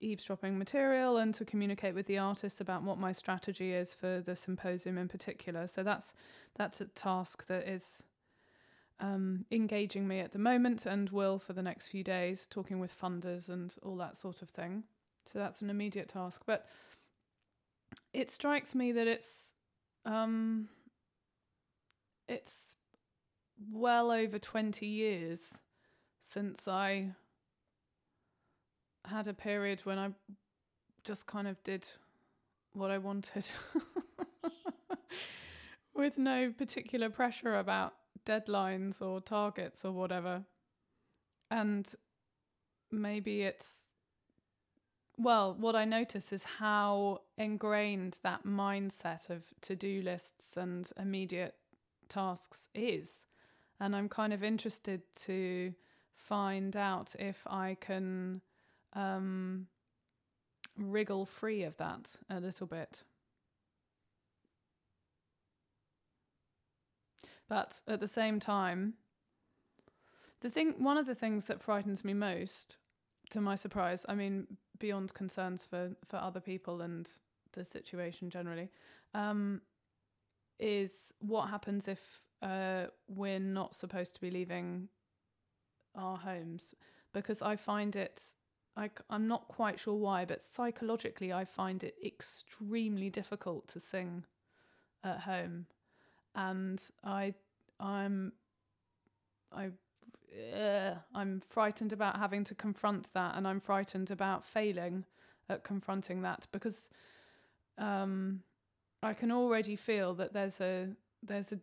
eavesdropping 0.00 0.58
material 0.58 1.16
and 1.16 1.34
to 1.34 1.44
communicate 1.44 1.94
with 1.94 2.06
the 2.06 2.18
artists 2.18 2.60
about 2.60 2.82
what 2.82 2.98
my 2.98 3.12
strategy 3.12 3.72
is 3.72 3.94
for 3.94 4.20
the 4.20 4.36
symposium 4.36 4.98
in 4.98 5.08
particular. 5.08 5.66
So 5.66 5.82
that's 5.82 6.12
that's 6.56 6.80
a 6.80 6.86
task 6.86 7.46
that 7.46 7.66
is 7.68 8.02
um, 9.00 9.44
engaging 9.50 10.06
me 10.06 10.20
at 10.20 10.32
the 10.32 10.38
moment 10.38 10.86
and 10.86 11.10
will 11.10 11.38
for 11.38 11.52
the 11.52 11.62
next 11.62 11.88
few 11.88 12.04
days, 12.04 12.46
talking 12.48 12.78
with 12.78 12.98
funders 12.98 13.48
and 13.48 13.74
all 13.82 13.96
that 13.96 14.16
sort 14.16 14.42
of 14.42 14.50
thing. 14.50 14.84
So 15.32 15.38
that's 15.38 15.62
an 15.62 15.70
immediate 15.70 16.08
task. 16.08 16.42
But 16.46 16.66
it 18.12 18.30
strikes 18.30 18.74
me 18.74 18.92
that 18.92 19.06
it's 19.06 19.52
um, 20.04 20.68
it's 22.28 22.74
well 23.72 24.10
over 24.10 24.38
twenty 24.38 24.86
years 24.86 25.54
since 26.22 26.68
I 26.68 27.12
had 29.06 29.26
a 29.26 29.34
period 29.34 29.80
when 29.84 29.98
I 29.98 30.10
just 31.04 31.26
kind 31.26 31.48
of 31.48 31.62
did 31.62 31.86
what 32.72 32.90
I 32.90 32.98
wanted 32.98 33.46
with 35.94 36.18
no 36.18 36.52
particular 36.52 37.08
pressure 37.08 37.56
about 37.56 37.94
deadlines 38.26 39.00
or 39.00 39.20
targets 39.20 39.84
or 39.84 39.92
whatever. 39.92 40.42
And 41.50 41.86
maybe 42.90 43.42
it's, 43.42 43.92
well, 45.16 45.56
what 45.58 45.76
I 45.76 45.84
notice 45.84 46.32
is 46.32 46.44
how 46.58 47.22
ingrained 47.38 48.18
that 48.22 48.44
mindset 48.44 49.30
of 49.30 49.44
to 49.62 49.76
do 49.76 50.02
lists 50.02 50.56
and 50.56 50.90
immediate 50.98 51.54
tasks 52.08 52.68
is. 52.74 53.26
And 53.78 53.94
I'm 53.94 54.08
kind 54.08 54.32
of 54.32 54.42
interested 54.42 55.02
to 55.26 55.72
find 56.14 56.76
out 56.76 57.14
if 57.18 57.46
I 57.46 57.76
can 57.80 58.40
um, 58.96 59.66
wriggle 60.76 61.26
free 61.26 61.62
of 61.62 61.76
that 61.76 62.16
a 62.28 62.40
little 62.40 62.66
bit. 62.66 63.04
But 67.48 67.80
at 67.86 68.00
the 68.00 68.08
same 68.08 68.40
time, 68.40 68.94
the 70.40 70.50
thing, 70.50 70.74
one 70.78 70.96
of 70.96 71.06
the 71.06 71.14
things 71.14 71.44
that 71.44 71.62
frightens 71.62 72.04
me 72.04 72.12
most, 72.12 72.76
to 73.30 73.40
my 73.40 73.54
surprise, 73.54 74.04
I 74.08 74.14
mean, 74.14 74.46
beyond 74.78 75.14
concerns 75.14 75.64
for, 75.64 75.92
for 76.08 76.16
other 76.16 76.40
people 76.40 76.82
and 76.82 77.08
the 77.52 77.64
situation 77.64 78.30
generally, 78.30 78.68
um, 79.14 79.60
is 80.58 81.12
what 81.20 81.48
happens 81.48 81.86
if 81.86 82.20
uh, 82.42 82.86
we're 83.08 83.38
not 83.38 83.74
supposed 83.74 84.14
to 84.14 84.20
be 84.20 84.30
leaving 84.30 84.88
our 85.94 86.16
homes. 86.16 86.74
Because 87.12 87.42
I 87.42 87.56
find 87.56 87.96
it 87.96 88.22
I, 88.76 88.90
I'm 89.08 89.26
not 89.26 89.48
quite 89.48 89.78
sure 89.80 89.94
why, 89.94 90.24
but 90.24 90.42
psychologically, 90.42 91.32
I 91.32 91.44
find 91.44 91.82
it 91.82 91.94
extremely 92.04 93.08
difficult 93.08 93.68
to 93.68 93.80
sing 93.80 94.24
at 95.02 95.20
home, 95.20 95.66
and 96.34 96.82
I, 97.02 97.34
I'm, 97.80 98.32
I, 99.50 99.70
uh, 100.54 100.96
I'm 101.14 101.40
frightened 101.48 101.92
about 101.92 102.18
having 102.18 102.44
to 102.44 102.54
confront 102.54 103.12
that, 103.14 103.34
and 103.36 103.48
I'm 103.48 103.60
frightened 103.60 104.10
about 104.10 104.44
failing 104.44 105.04
at 105.48 105.64
confronting 105.64 106.22
that 106.22 106.46
because, 106.52 106.90
um, 107.78 108.42
I 109.02 109.14
can 109.14 109.30
already 109.30 109.76
feel 109.76 110.14
that 110.14 110.32
there's 110.32 110.60
a 110.60 110.88
there's 111.22 111.52
a 111.52 111.60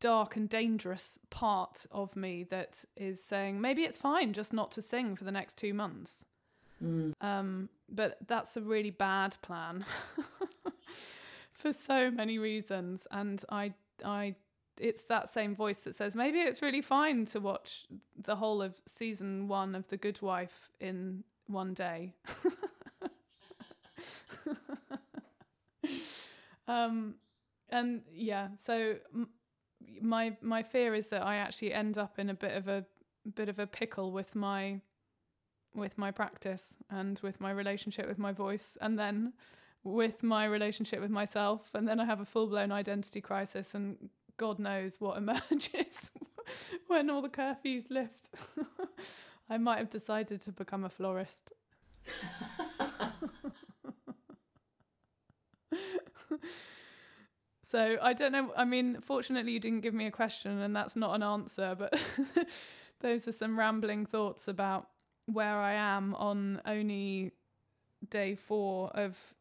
dark 0.00 0.36
and 0.36 0.48
dangerous 0.48 1.18
part 1.30 1.86
of 1.90 2.16
me 2.16 2.42
that 2.44 2.84
is 2.96 3.22
saying 3.22 3.60
maybe 3.60 3.82
it's 3.82 3.96
fine 3.96 4.32
just 4.32 4.52
not 4.52 4.72
to 4.72 4.82
sing 4.82 5.14
for 5.14 5.24
the 5.24 5.30
next 5.30 5.56
two 5.56 5.72
months 5.72 6.24
Mm. 6.82 7.12
Um, 7.20 7.68
but 7.88 8.18
that's 8.26 8.56
a 8.56 8.60
really 8.60 8.90
bad 8.90 9.36
plan 9.42 9.84
for 11.52 11.72
so 11.72 12.10
many 12.10 12.38
reasons. 12.38 13.06
And 13.10 13.42
I, 13.50 13.74
I, 14.04 14.34
it's 14.80 15.02
that 15.04 15.28
same 15.28 15.54
voice 15.54 15.80
that 15.80 15.94
says 15.94 16.14
maybe 16.14 16.38
it's 16.38 16.62
really 16.62 16.82
fine 16.82 17.26
to 17.26 17.40
watch 17.40 17.86
the 18.16 18.36
whole 18.36 18.62
of 18.62 18.80
season 18.86 19.48
one 19.48 19.74
of 19.74 19.88
The 19.88 19.96
Good 19.96 20.22
Wife 20.22 20.70
in 20.80 21.24
one 21.46 21.74
day. 21.74 22.14
um, 26.66 27.14
and 27.68 28.02
yeah, 28.12 28.48
so 28.56 28.96
my 30.00 30.36
my 30.40 30.62
fear 30.62 30.94
is 30.94 31.08
that 31.08 31.22
I 31.22 31.36
actually 31.36 31.72
end 31.72 31.98
up 31.98 32.18
in 32.18 32.30
a 32.30 32.34
bit 32.34 32.56
of 32.56 32.68
a 32.68 32.84
bit 33.34 33.48
of 33.48 33.58
a 33.58 33.66
pickle 33.66 34.12
with 34.12 34.34
my 34.34 34.80
with 35.74 35.96
my 35.96 36.10
practice 36.10 36.76
and 36.90 37.18
with 37.22 37.40
my 37.40 37.50
relationship 37.50 38.06
with 38.06 38.18
my 38.18 38.32
voice 38.32 38.76
and 38.80 38.98
then 38.98 39.32
with 39.84 40.22
my 40.22 40.44
relationship 40.44 41.00
with 41.00 41.10
myself 41.10 41.70
and 41.74 41.88
then 41.88 41.98
I 41.98 42.04
have 42.04 42.20
a 42.20 42.24
full-blown 42.24 42.70
identity 42.70 43.20
crisis 43.20 43.74
and 43.74 44.10
god 44.36 44.58
knows 44.58 45.00
what 45.00 45.16
emerges 45.22 46.10
when 46.86 47.10
all 47.10 47.22
the 47.22 47.28
curfews 47.28 47.90
lift. 47.90 48.28
I 49.50 49.58
might 49.58 49.78
have 49.78 49.90
decided 49.90 50.40
to 50.42 50.52
become 50.52 50.84
a 50.84 50.88
florist. 50.88 51.52
so 57.62 57.96
I 58.00 58.12
don't 58.12 58.32
know. 58.32 58.52
I 58.56 58.64
mean, 58.64 58.98
fortunately, 59.00 59.52
you 59.52 59.60
didn't 59.60 59.80
give 59.80 59.94
me 59.94 60.06
a 60.06 60.10
question, 60.10 60.58
and 60.58 60.74
that's 60.74 60.96
not 60.96 61.14
an 61.14 61.22
answer. 61.22 61.76
But 61.78 62.00
those 63.00 63.28
are 63.28 63.32
some 63.32 63.58
rambling 63.58 64.06
thoughts 64.06 64.48
about 64.48 64.88
where 65.26 65.56
I 65.56 65.74
am 65.74 66.14
on 66.14 66.60
only 66.66 67.32
day 68.08 68.34
four 68.34 68.90
of 68.94 69.34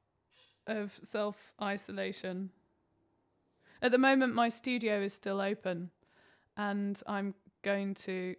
of 0.67 0.99
self 1.03 1.53
isolation. 1.61 2.51
At 3.81 3.91
the 3.91 3.97
moment, 3.97 4.35
my 4.35 4.49
studio 4.49 5.01
is 5.01 5.13
still 5.13 5.41
open, 5.41 5.89
and 6.55 7.01
I'm 7.07 7.33
going 7.63 7.95
to 7.95 8.35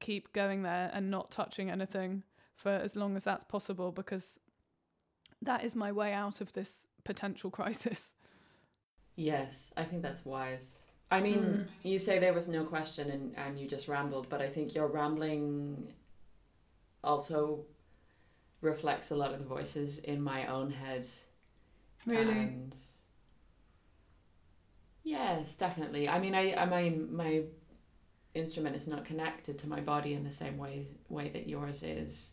keep 0.00 0.32
going 0.32 0.62
there 0.62 0.90
and 0.92 1.10
not 1.10 1.30
touching 1.30 1.70
anything 1.70 2.22
for 2.56 2.70
as 2.70 2.96
long 2.96 3.16
as 3.16 3.24
that's 3.24 3.44
possible 3.44 3.92
because 3.92 4.38
that 5.42 5.64
is 5.64 5.76
my 5.76 5.92
way 5.92 6.12
out 6.12 6.40
of 6.40 6.52
this 6.52 6.86
potential 7.04 7.50
crisis. 7.58 8.12
Yes, 9.16 9.72
I 9.76 9.84
think 9.84 10.02
that's 10.02 10.24
wise. 10.24 10.80
I 11.10 11.20
mean, 11.20 11.38
mm. 11.38 11.66
you 11.82 11.98
say 11.98 12.18
there 12.18 12.32
was 12.32 12.48
no 12.48 12.64
question 12.64 13.10
and, 13.10 13.34
and 13.36 13.58
you 13.58 13.66
just 13.66 13.88
rambled, 13.88 14.28
but 14.28 14.40
I 14.40 14.48
think 14.48 14.74
your 14.74 14.86
rambling 14.86 15.92
also 17.02 17.64
reflects 18.60 19.10
a 19.10 19.16
lot 19.16 19.32
of 19.32 19.38
the 19.38 19.44
voices 19.44 19.98
in 20.00 20.20
my 20.22 20.46
own 20.46 20.70
head. 20.70 21.06
Really? 22.06 22.30
And 22.30 22.74
yes, 25.02 25.54
definitely. 25.56 26.08
I 26.08 26.18
mean, 26.18 26.34
I, 26.34 26.54
I 26.54 26.66
mean, 26.66 27.14
my 27.14 27.42
instrument 28.34 28.76
is 28.76 28.86
not 28.86 29.04
connected 29.04 29.58
to 29.58 29.68
my 29.68 29.80
body 29.80 30.14
in 30.14 30.24
the 30.24 30.32
same 30.32 30.56
way 30.56 30.86
way 31.08 31.30
that 31.30 31.48
yours 31.48 31.82
is, 31.82 32.30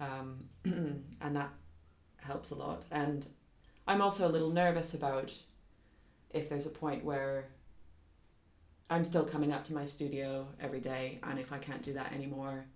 um, 0.00 0.44
and 0.64 1.36
that 1.36 1.50
helps 2.18 2.50
a 2.50 2.54
lot. 2.54 2.84
And 2.90 3.26
I'm 3.86 4.00
also 4.00 4.26
a 4.28 4.30
little 4.30 4.50
nervous 4.50 4.94
about 4.94 5.32
if 6.30 6.48
there's 6.48 6.66
a 6.66 6.70
point 6.70 7.04
where 7.04 7.48
I'm 8.90 9.04
still 9.04 9.24
coming 9.24 9.52
up 9.52 9.64
to 9.64 9.74
my 9.74 9.86
studio 9.86 10.46
every 10.60 10.80
day, 10.80 11.18
and 11.22 11.38
if 11.38 11.52
I 11.52 11.58
can't 11.58 11.82
do 11.82 11.92
that 11.94 12.12
anymore, 12.12 12.66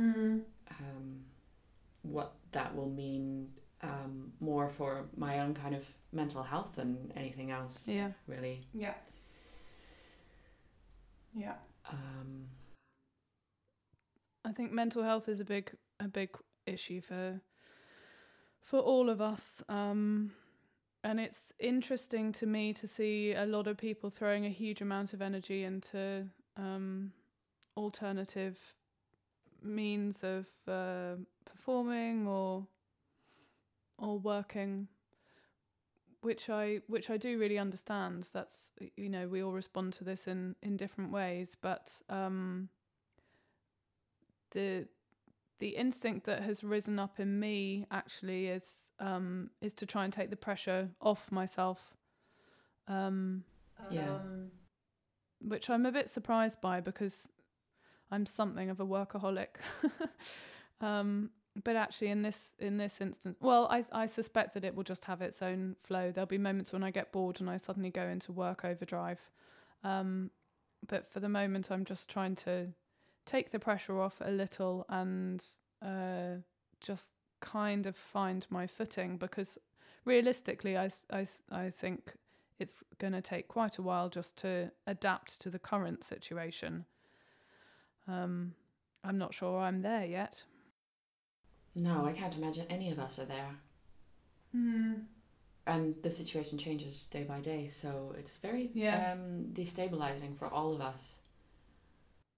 mm. 0.00 0.40
um, 0.70 1.20
what 2.02 2.34
that 2.52 2.74
will 2.74 2.88
mean 2.88 3.48
um, 3.82 4.32
more 4.40 4.68
for 4.68 5.06
my 5.16 5.40
own 5.40 5.54
kind 5.54 5.74
of 5.74 5.84
mental 6.12 6.42
health 6.42 6.72
than 6.76 7.12
anything 7.16 7.50
else. 7.50 7.84
Yeah. 7.86 8.10
Really. 8.26 8.62
Yeah. 8.74 8.94
Yeah. 11.34 11.54
Um, 11.90 12.46
I 14.44 14.52
think 14.52 14.72
mental 14.72 15.02
health 15.02 15.28
is 15.28 15.40
a 15.40 15.44
big 15.44 15.70
a 15.98 16.08
big 16.08 16.30
issue 16.66 17.00
for 17.00 17.40
for 18.62 18.80
all 18.80 19.08
of 19.08 19.20
us. 19.20 19.62
Um, 19.68 20.32
and 21.02 21.18
it's 21.18 21.52
interesting 21.58 22.32
to 22.32 22.46
me 22.46 22.72
to 22.74 22.86
see 22.86 23.32
a 23.32 23.46
lot 23.46 23.66
of 23.66 23.78
people 23.78 24.10
throwing 24.10 24.44
a 24.44 24.50
huge 24.50 24.82
amount 24.82 25.14
of 25.14 25.22
energy 25.22 25.64
into 25.64 26.26
um, 26.56 27.12
alternative 27.76 28.58
means 29.62 30.22
of 30.22 30.46
uh, 30.68 31.16
performing 31.44 32.26
or 32.26 32.66
or 33.98 34.18
working 34.18 34.88
which 36.22 36.50
I 36.50 36.80
which 36.86 37.10
I 37.10 37.16
do 37.16 37.38
really 37.38 37.58
understand. 37.58 38.28
That's 38.32 38.70
you 38.96 39.08
know 39.08 39.26
we 39.26 39.42
all 39.42 39.52
respond 39.52 39.94
to 39.94 40.04
this 40.04 40.26
in 40.26 40.54
in 40.62 40.76
different 40.76 41.12
ways, 41.12 41.56
but 41.60 41.90
um, 42.08 42.68
the 44.52 44.86
the 45.58 45.70
instinct 45.70 46.26
that 46.26 46.42
has 46.42 46.64
risen 46.64 46.98
up 46.98 47.20
in 47.20 47.38
me 47.38 47.86
actually 47.90 48.48
is 48.48 48.90
um, 48.98 49.50
is 49.60 49.72
to 49.74 49.86
try 49.86 50.04
and 50.04 50.12
take 50.12 50.30
the 50.30 50.36
pressure 50.36 50.90
off 51.00 51.32
myself. 51.32 51.94
Um, 52.88 53.44
yeah. 53.90 54.18
Which 55.42 55.70
I'm 55.70 55.86
a 55.86 55.92
bit 55.92 56.10
surprised 56.10 56.60
by 56.60 56.80
because 56.82 57.28
I'm 58.10 58.26
something 58.26 58.70
of 58.70 58.80
a 58.80 58.86
workaholic. 58.86 59.48
um, 60.80 61.30
but 61.64 61.76
actually 61.76 62.08
in 62.08 62.22
this 62.22 62.54
in 62.58 62.76
this 62.76 63.00
instance 63.00 63.36
well 63.40 63.66
I, 63.70 63.84
I 63.92 64.06
suspect 64.06 64.54
that 64.54 64.64
it 64.64 64.74
will 64.74 64.84
just 64.84 65.04
have 65.06 65.20
its 65.20 65.42
own 65.42 65.76
flow. 65.82 66.12
There'll 66.12 66.26
be 66.26 66.38
moments 66.38 66.72
when 66.72 66.82
i 66.82 66.90
get 66.90 67.12
bored 67.12 67.40
and 67.40 67.50
i 67.50 67.56
suddenly 67.56 67.90
go 67.90 68.06
into 68.06 68.32
work 68.32 68.64
overdrive. 68.64 69.20
Um, 69.82 70.30
but 70.86 71.06
for 71.06 71.20
the 71.20 71.28
moment 71.28 71.70
i'm 71.70 71.84
just 71.84 72.08
trying 72.08 72.36
to 72.36 72.68
take 73.26 73.50
the 73.50 73.58
pressure 73.58 74.00
off 74.00 74.20
a 74.24 74.30
little 74.30 74.86
and 74.88 75.44
uh, 75.82 76.36
just 76.80 77.12
kind 77.40 77.86
of 77.86 77.96
find 77.96 78.46
my 78.50 78.66
footing 78.66 79.16
because 79.16 79.58
realistically 80.04 80.76
i 80.76 80.90
i 81.10 81.26
i 81.50 81.70
think 81.70 82.14
it's 82.58 82.84
going 82.98 83.14
to 83.14 83.22
take 83.22 83.48
quite 83.48 83.78
a 83.78 83.82
while 83.82 84.10
just 84.10 84.36
to 84.36 84.70
adapt 84.86 85.40
to 85.40 85.48
the 85.48 85.58
current 85.58 86.04
situation 86.04 86.84
um, 88.08 88.52
i'm 89.04 89.18
not 89.18 89.32
sure 89.32 89.60
i'm 89.60 89.82
there 89.82 90.04
yet 90.04 90.42
no, 91.76 92.04
I 92.04 92.12
can't 92.12 92.34
imagine 92.36 92.66
any 92.68 92.90
of 92.90 92.98
us 92.98 93.18
are 93.18 93.24
there. 93.24 93.54
Mm. 94.56 95.04
And 95.66 95.94
the 96.02 96.10
situation 96.10 96.58
changes 96.58 97.04
day 97.06 97.22
by 97.22 97.40
day, 97.40 97.68
so 97.72 98.14
it's 98.18 98.38
very 98.38 98.70
yeah. 98.74 99.12
um, 99.12 99.46
destabilizing 99.52 100.36
for 100.36 100.48
all 100.48 100.74
of 100.74 100.80
us. 100.80 101.00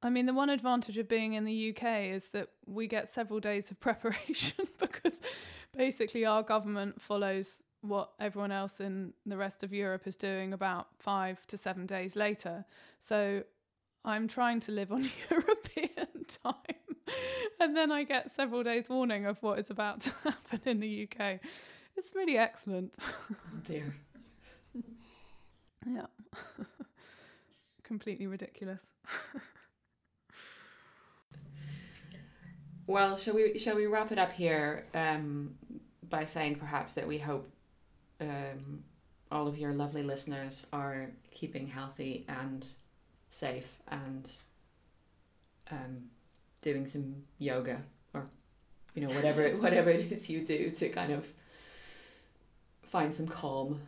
I 0.02 0.10
mean, 0.10 0.26
the 0.26 0.34
one 0.34 0.50
advantage 0.50 0.98
of 0.98 1.08
being 1.08 1.34
in 1.34 1.44
the 1.44 1.70
UK 1.70 2.12
is 2.12 2.30
that 2.30 2.48
we 2.66 2.88
get 2.88 3.08
several 3.08 3.40
days 3.40 3.70
of 3.70 3.80
preparation 3.80 4.66
because 4.78 5.20
basically 5.76 6.24
our 6.24 6.42
government 6.42 7.00
follows 7.00 7.62
what 7.80 8.10
everyone 8.20 8.52
else 8.52 8.80
in 8.80 9.12
the 9.24 9.36
rest 9.36 9.64
of 9.64 9.72
Europe 9.72 10.06
is 10.06 10.16
doing 10.16 10.52
about 10.52 10.88
five 10.98 11.44
to 11.46 11.56
seven 11.56 11.86
days 11.86 12.16
later. 12.16 12.64
So 13.00 13.44
I'm 14.04 14.28
trying 14.28 14.60
to 14.60 14.72
live 14.72 14.92
on 14.92 15.08
European 15.30 16.24
time 16.28 16.82
and 17.60 17.76
then 17.76 17.92
I 17.92 18.04
get 18.04 18.32
several 18.32 18.62
days 18.62 18.88
warning 18.88 19.26
of 19.26 19.42
what 19.42 19.58
is 19.58 19.70
about 19.70 20.00
to 20.00 20.10
happen 20.24 20.60
in 20.66 20.80
the 20.80 21.08
UK. 21.08 21.40
It's 21.96 22.14
really 22.14 22.36
excellent. 22.36 22.94
Oh 23.00 23.34
dear. 23.64 23.94
yeah. 25.86 26.06
Completely 27.82 28.26
ridiculous. 28.26 28.80
well, 32.86 33.16
shall 33.16 33.34
we 33.34 33.58
shall 33.58 33.76
we 33.76 33.86
wrap 33.86 34.10
it 34.10 34.18
up 34.18 34.32
here 34.32 34.86
um, 34.94 35.54
by 36.08 36.24
saying 36.24 36.56
perhaps 36.56 36.94
that 36.94 37.06
we 37.06 37.18
hope 37.18 37.50
um, 38.20 38.82
all 39.30 39.46
of 39.46 39.58
your 39.58 39.72
lovely 39.72 40.02
listeners 40.02 40.66
are 40.72 41.10
keeping 41.30 41.66
healthy 41.66 42.24
and 42.28 42.64
safe 43.32 43.80
and 43.88 44.28
um, 45.70 46.10
doing 46.60 46.86
some 46.86 47.14
yoga 47.38 47.80
or 48.12 48.26
you 48.94 49.02
know 49.02 49.14
whatever 49.14 49.48
whatever 49.56 49.90
it 49.90 50.12
is 50.12 50.28
you 50.28 50.42
do 50.42 50.70
to 50.70 50.88
kind 50.90 51.10
of 51.10 51.26
find 52.82 53.14
some 53.14 53.26
calm 53.26 53.80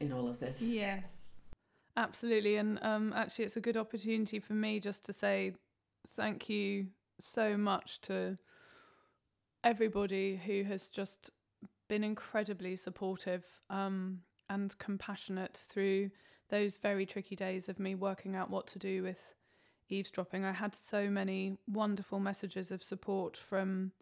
in 0.00 0.12
all 0.12 0.28
of 0.28 0.40
this. 0.40 0.60
Yes. 0.60 1.06
Absolutely 1.96 2.56
and 2.56 2.78
um 2.82 3.12
actually 3.14 3.44
it's 3.44 3.56
a 3.56 3.60
good 3.60 3.76
opportunity 3.76 4.38
for 4.40 4.52
me 4.52 4.80
just 4.80 5.04
to 5.06 5.12
say 5.12 5.52
thank 6.16 6.48
you 6.48 6.88
so 7.20 7.56
much 7.56 8.00
to 8.00 8.38
everybody 9.64 10.40
who 10.44 10.62
has 10.64 10.90
just 10.90 11.30
been 11.88 12.04
incredibly 12.04 12.76
supportive 12.76 13.44
um 13.70 14.20
and 14.48 14.78
compassionate 14.78 15.56
through 15.56 16.10
those 16.48 16.76
very 16.76 17.06
tricky 17.06 17.36
days 17.36 17.68
of 17.68 17.78
me 17.78 17.94
working 17.94 18.34
out 18.34 18.50
what 18.50 18.66
to 18.68 18.78
do 18.78 19.02
with 19.02 19.34
eavesdropping, 19.88 20.44
I 20.44 20.52
had 20.52 20.74
so 20.74 21.08
many 21.08 21.56
wonderful 21.66 22.20
messages 22.20 22.70
of 22.70 22.82
support 22.82 23.36
from 23.36 23.92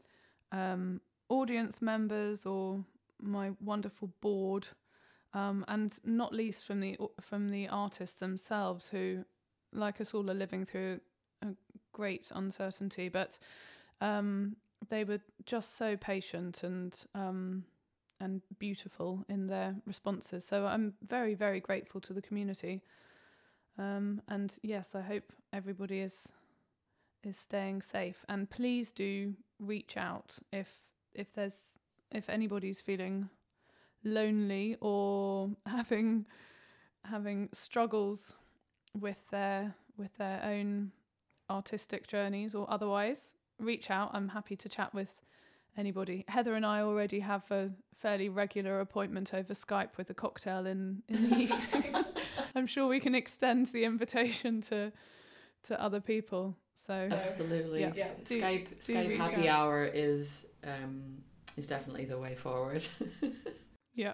um, 0.53 1.01
audience 1.29 1.83
members 1.83 2.47
or 2.47 2.85
my 3.21 3.53
wonderful 3.61 4.11
board, 4.21 4.69
um, 5.35 5.65
and 5.69 5.99
not 6.05 6.33
least 6.33 6.67
from 6.67 6.81
the 6.81 6.97
from 7.21 7.49
the 7.51 7.69
artists 7.69 8.21
themselves, 8.21 8.89
who, 8.89 9.25
like 9.73 10.01
us 10.01 10.15
all, 10.15 10.31
are 10.31 10.35
living 10.35 10.65
through 10.65 11.01
a 11.43 11.49
great 11.93 12.31
uncertainty. 12.35 13.09
But 13.09 13.39
um, 14.01 14.57
they 14.89 15.05
were 15.05 15.21
just 15.45 15.77
so 15.77 15.97
patient 15.97 16.63
and 16.63 16.95
um, 17.15 17.65
and 18.21 18.43
beautiful 18.59 19.25
in 19.29 19.47
their 19.47 19.77
responses. 19.87 20.45
So 20.45 20.67
I'm 20.67 20.95
very 21.03 21.35
very 21.35 21.61
grateful 21.61 22.01
to 22.03 22.13
the 22.13 22.23
community. 22.23 22.83
Um, 23.79 24.23
and 24.29 24.53
yes, 24.63 24.95
I 24.95 25.03
hope 25.03 25.33
everybody 25.53 26.01
is 26.01 26.29
is 27.23 27.37
staying 27.37 27.83
safe. 27.83 28.25
And 28.29 28.49
please 28.49 28.93
do 28.93 29.35
reach 29.59 29.97
out 29.97 30.37
if 30.53 30.81
if 31.15 31.35
there's 31.35 31.63
if 32.11 32.29
anybody's 32.29 32.81
feeling 32.81 33.29
lonely 34.05 34.77
or 34.81 35.51
having 35.67 36.27
having 37.05 37.49
struggles 37.53 38.35
with 38.99 39.29
their 39.31 39.75
with 39.97 40.17
their 40.17 40.43
own 40.45 40.93
artistic 41.49 42.07
journeys 42.07 42.55
or 42.55 42.67
otherwise 42.69 43.35
reach 43.61 43.91
out 43.91 44.11
i'm 44.13 44.29
happy 44.29 44.57
to 44.57 44.69
chat 44.69 44.93
with 44.93 45.13
anybody 45.77 46.25
heather 46.29 46.55
and 46.55 46.65
i 46.65 46.81
already 46.81 47.21
have 47.21 47.49
a 47.51 47.71
fairly 47.95 48.29
regular 48.29 48.81
appointment 48.81 49.33
over 49.35 49.55
skype 49.55 49.97
with 49.97 50.11
a 50.11 50.15
cocktail 50.15 50.67
in 50.67 51.03
in 51.09 51.31
the 51.31 51.37
evening 51.45 51.95
i'm 52.55 52.67
sure 52.67 52.87
we 52.87 53.01
can 53.01 53.15
extend 53.15 53.67
the 53.69 53.85
invitation 53.85 54.61
to 54.61 54.93
to 55.63 55.81
other 55.83 56.01
people 56.01 56.57
so 56.75 57.09
absolutely 57.11 57.81
yeah. 57.81 57.93
yeah. 57.95 58.11
Do- 58.25 58.41
skype 58.41 58.85
do 58.87 58.95
skype 58.95 59.17
happy 59.17 59.49
out. 59.49 59.59
hour 59.61 59.85
is 59.85 60.47
um 60.65 61.19
is 61.57 61.67
definitely 61.67 62.05
the 62.05 62.19
way 62.19 62.35
forward 62.35 62.87
Yeah. 63.95 64.13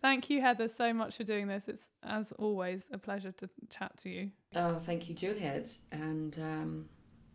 Thank 0.00 0.30
you, 0.30 0.40
Heather, 0.40 0.66
so 0.66 0.92
much 0.92 1.16
for 1.16 1.24
doing 1.24 1.46
this. 1.46 1.68
It's, 1.68 1.88
as 2.02 2.32
always, 2.32 2.86
a 2.90 2.98
pleasure 2.98 3.30
to 3.32 3.48
chat 3.70 3.96
to 3.98 4.08
you. 4.08 4.30
oh 4.56 4.78
thank 4.80 5.08
you 5.08 5.14
juliet 5.14 5.66
and 5.92 6.36
um 6.40 6.86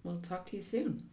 we'll 0.03 0.19
talk 0.19 0.45
to 0.47 0.55
you 0.57 0.61
soon 0.61 1.03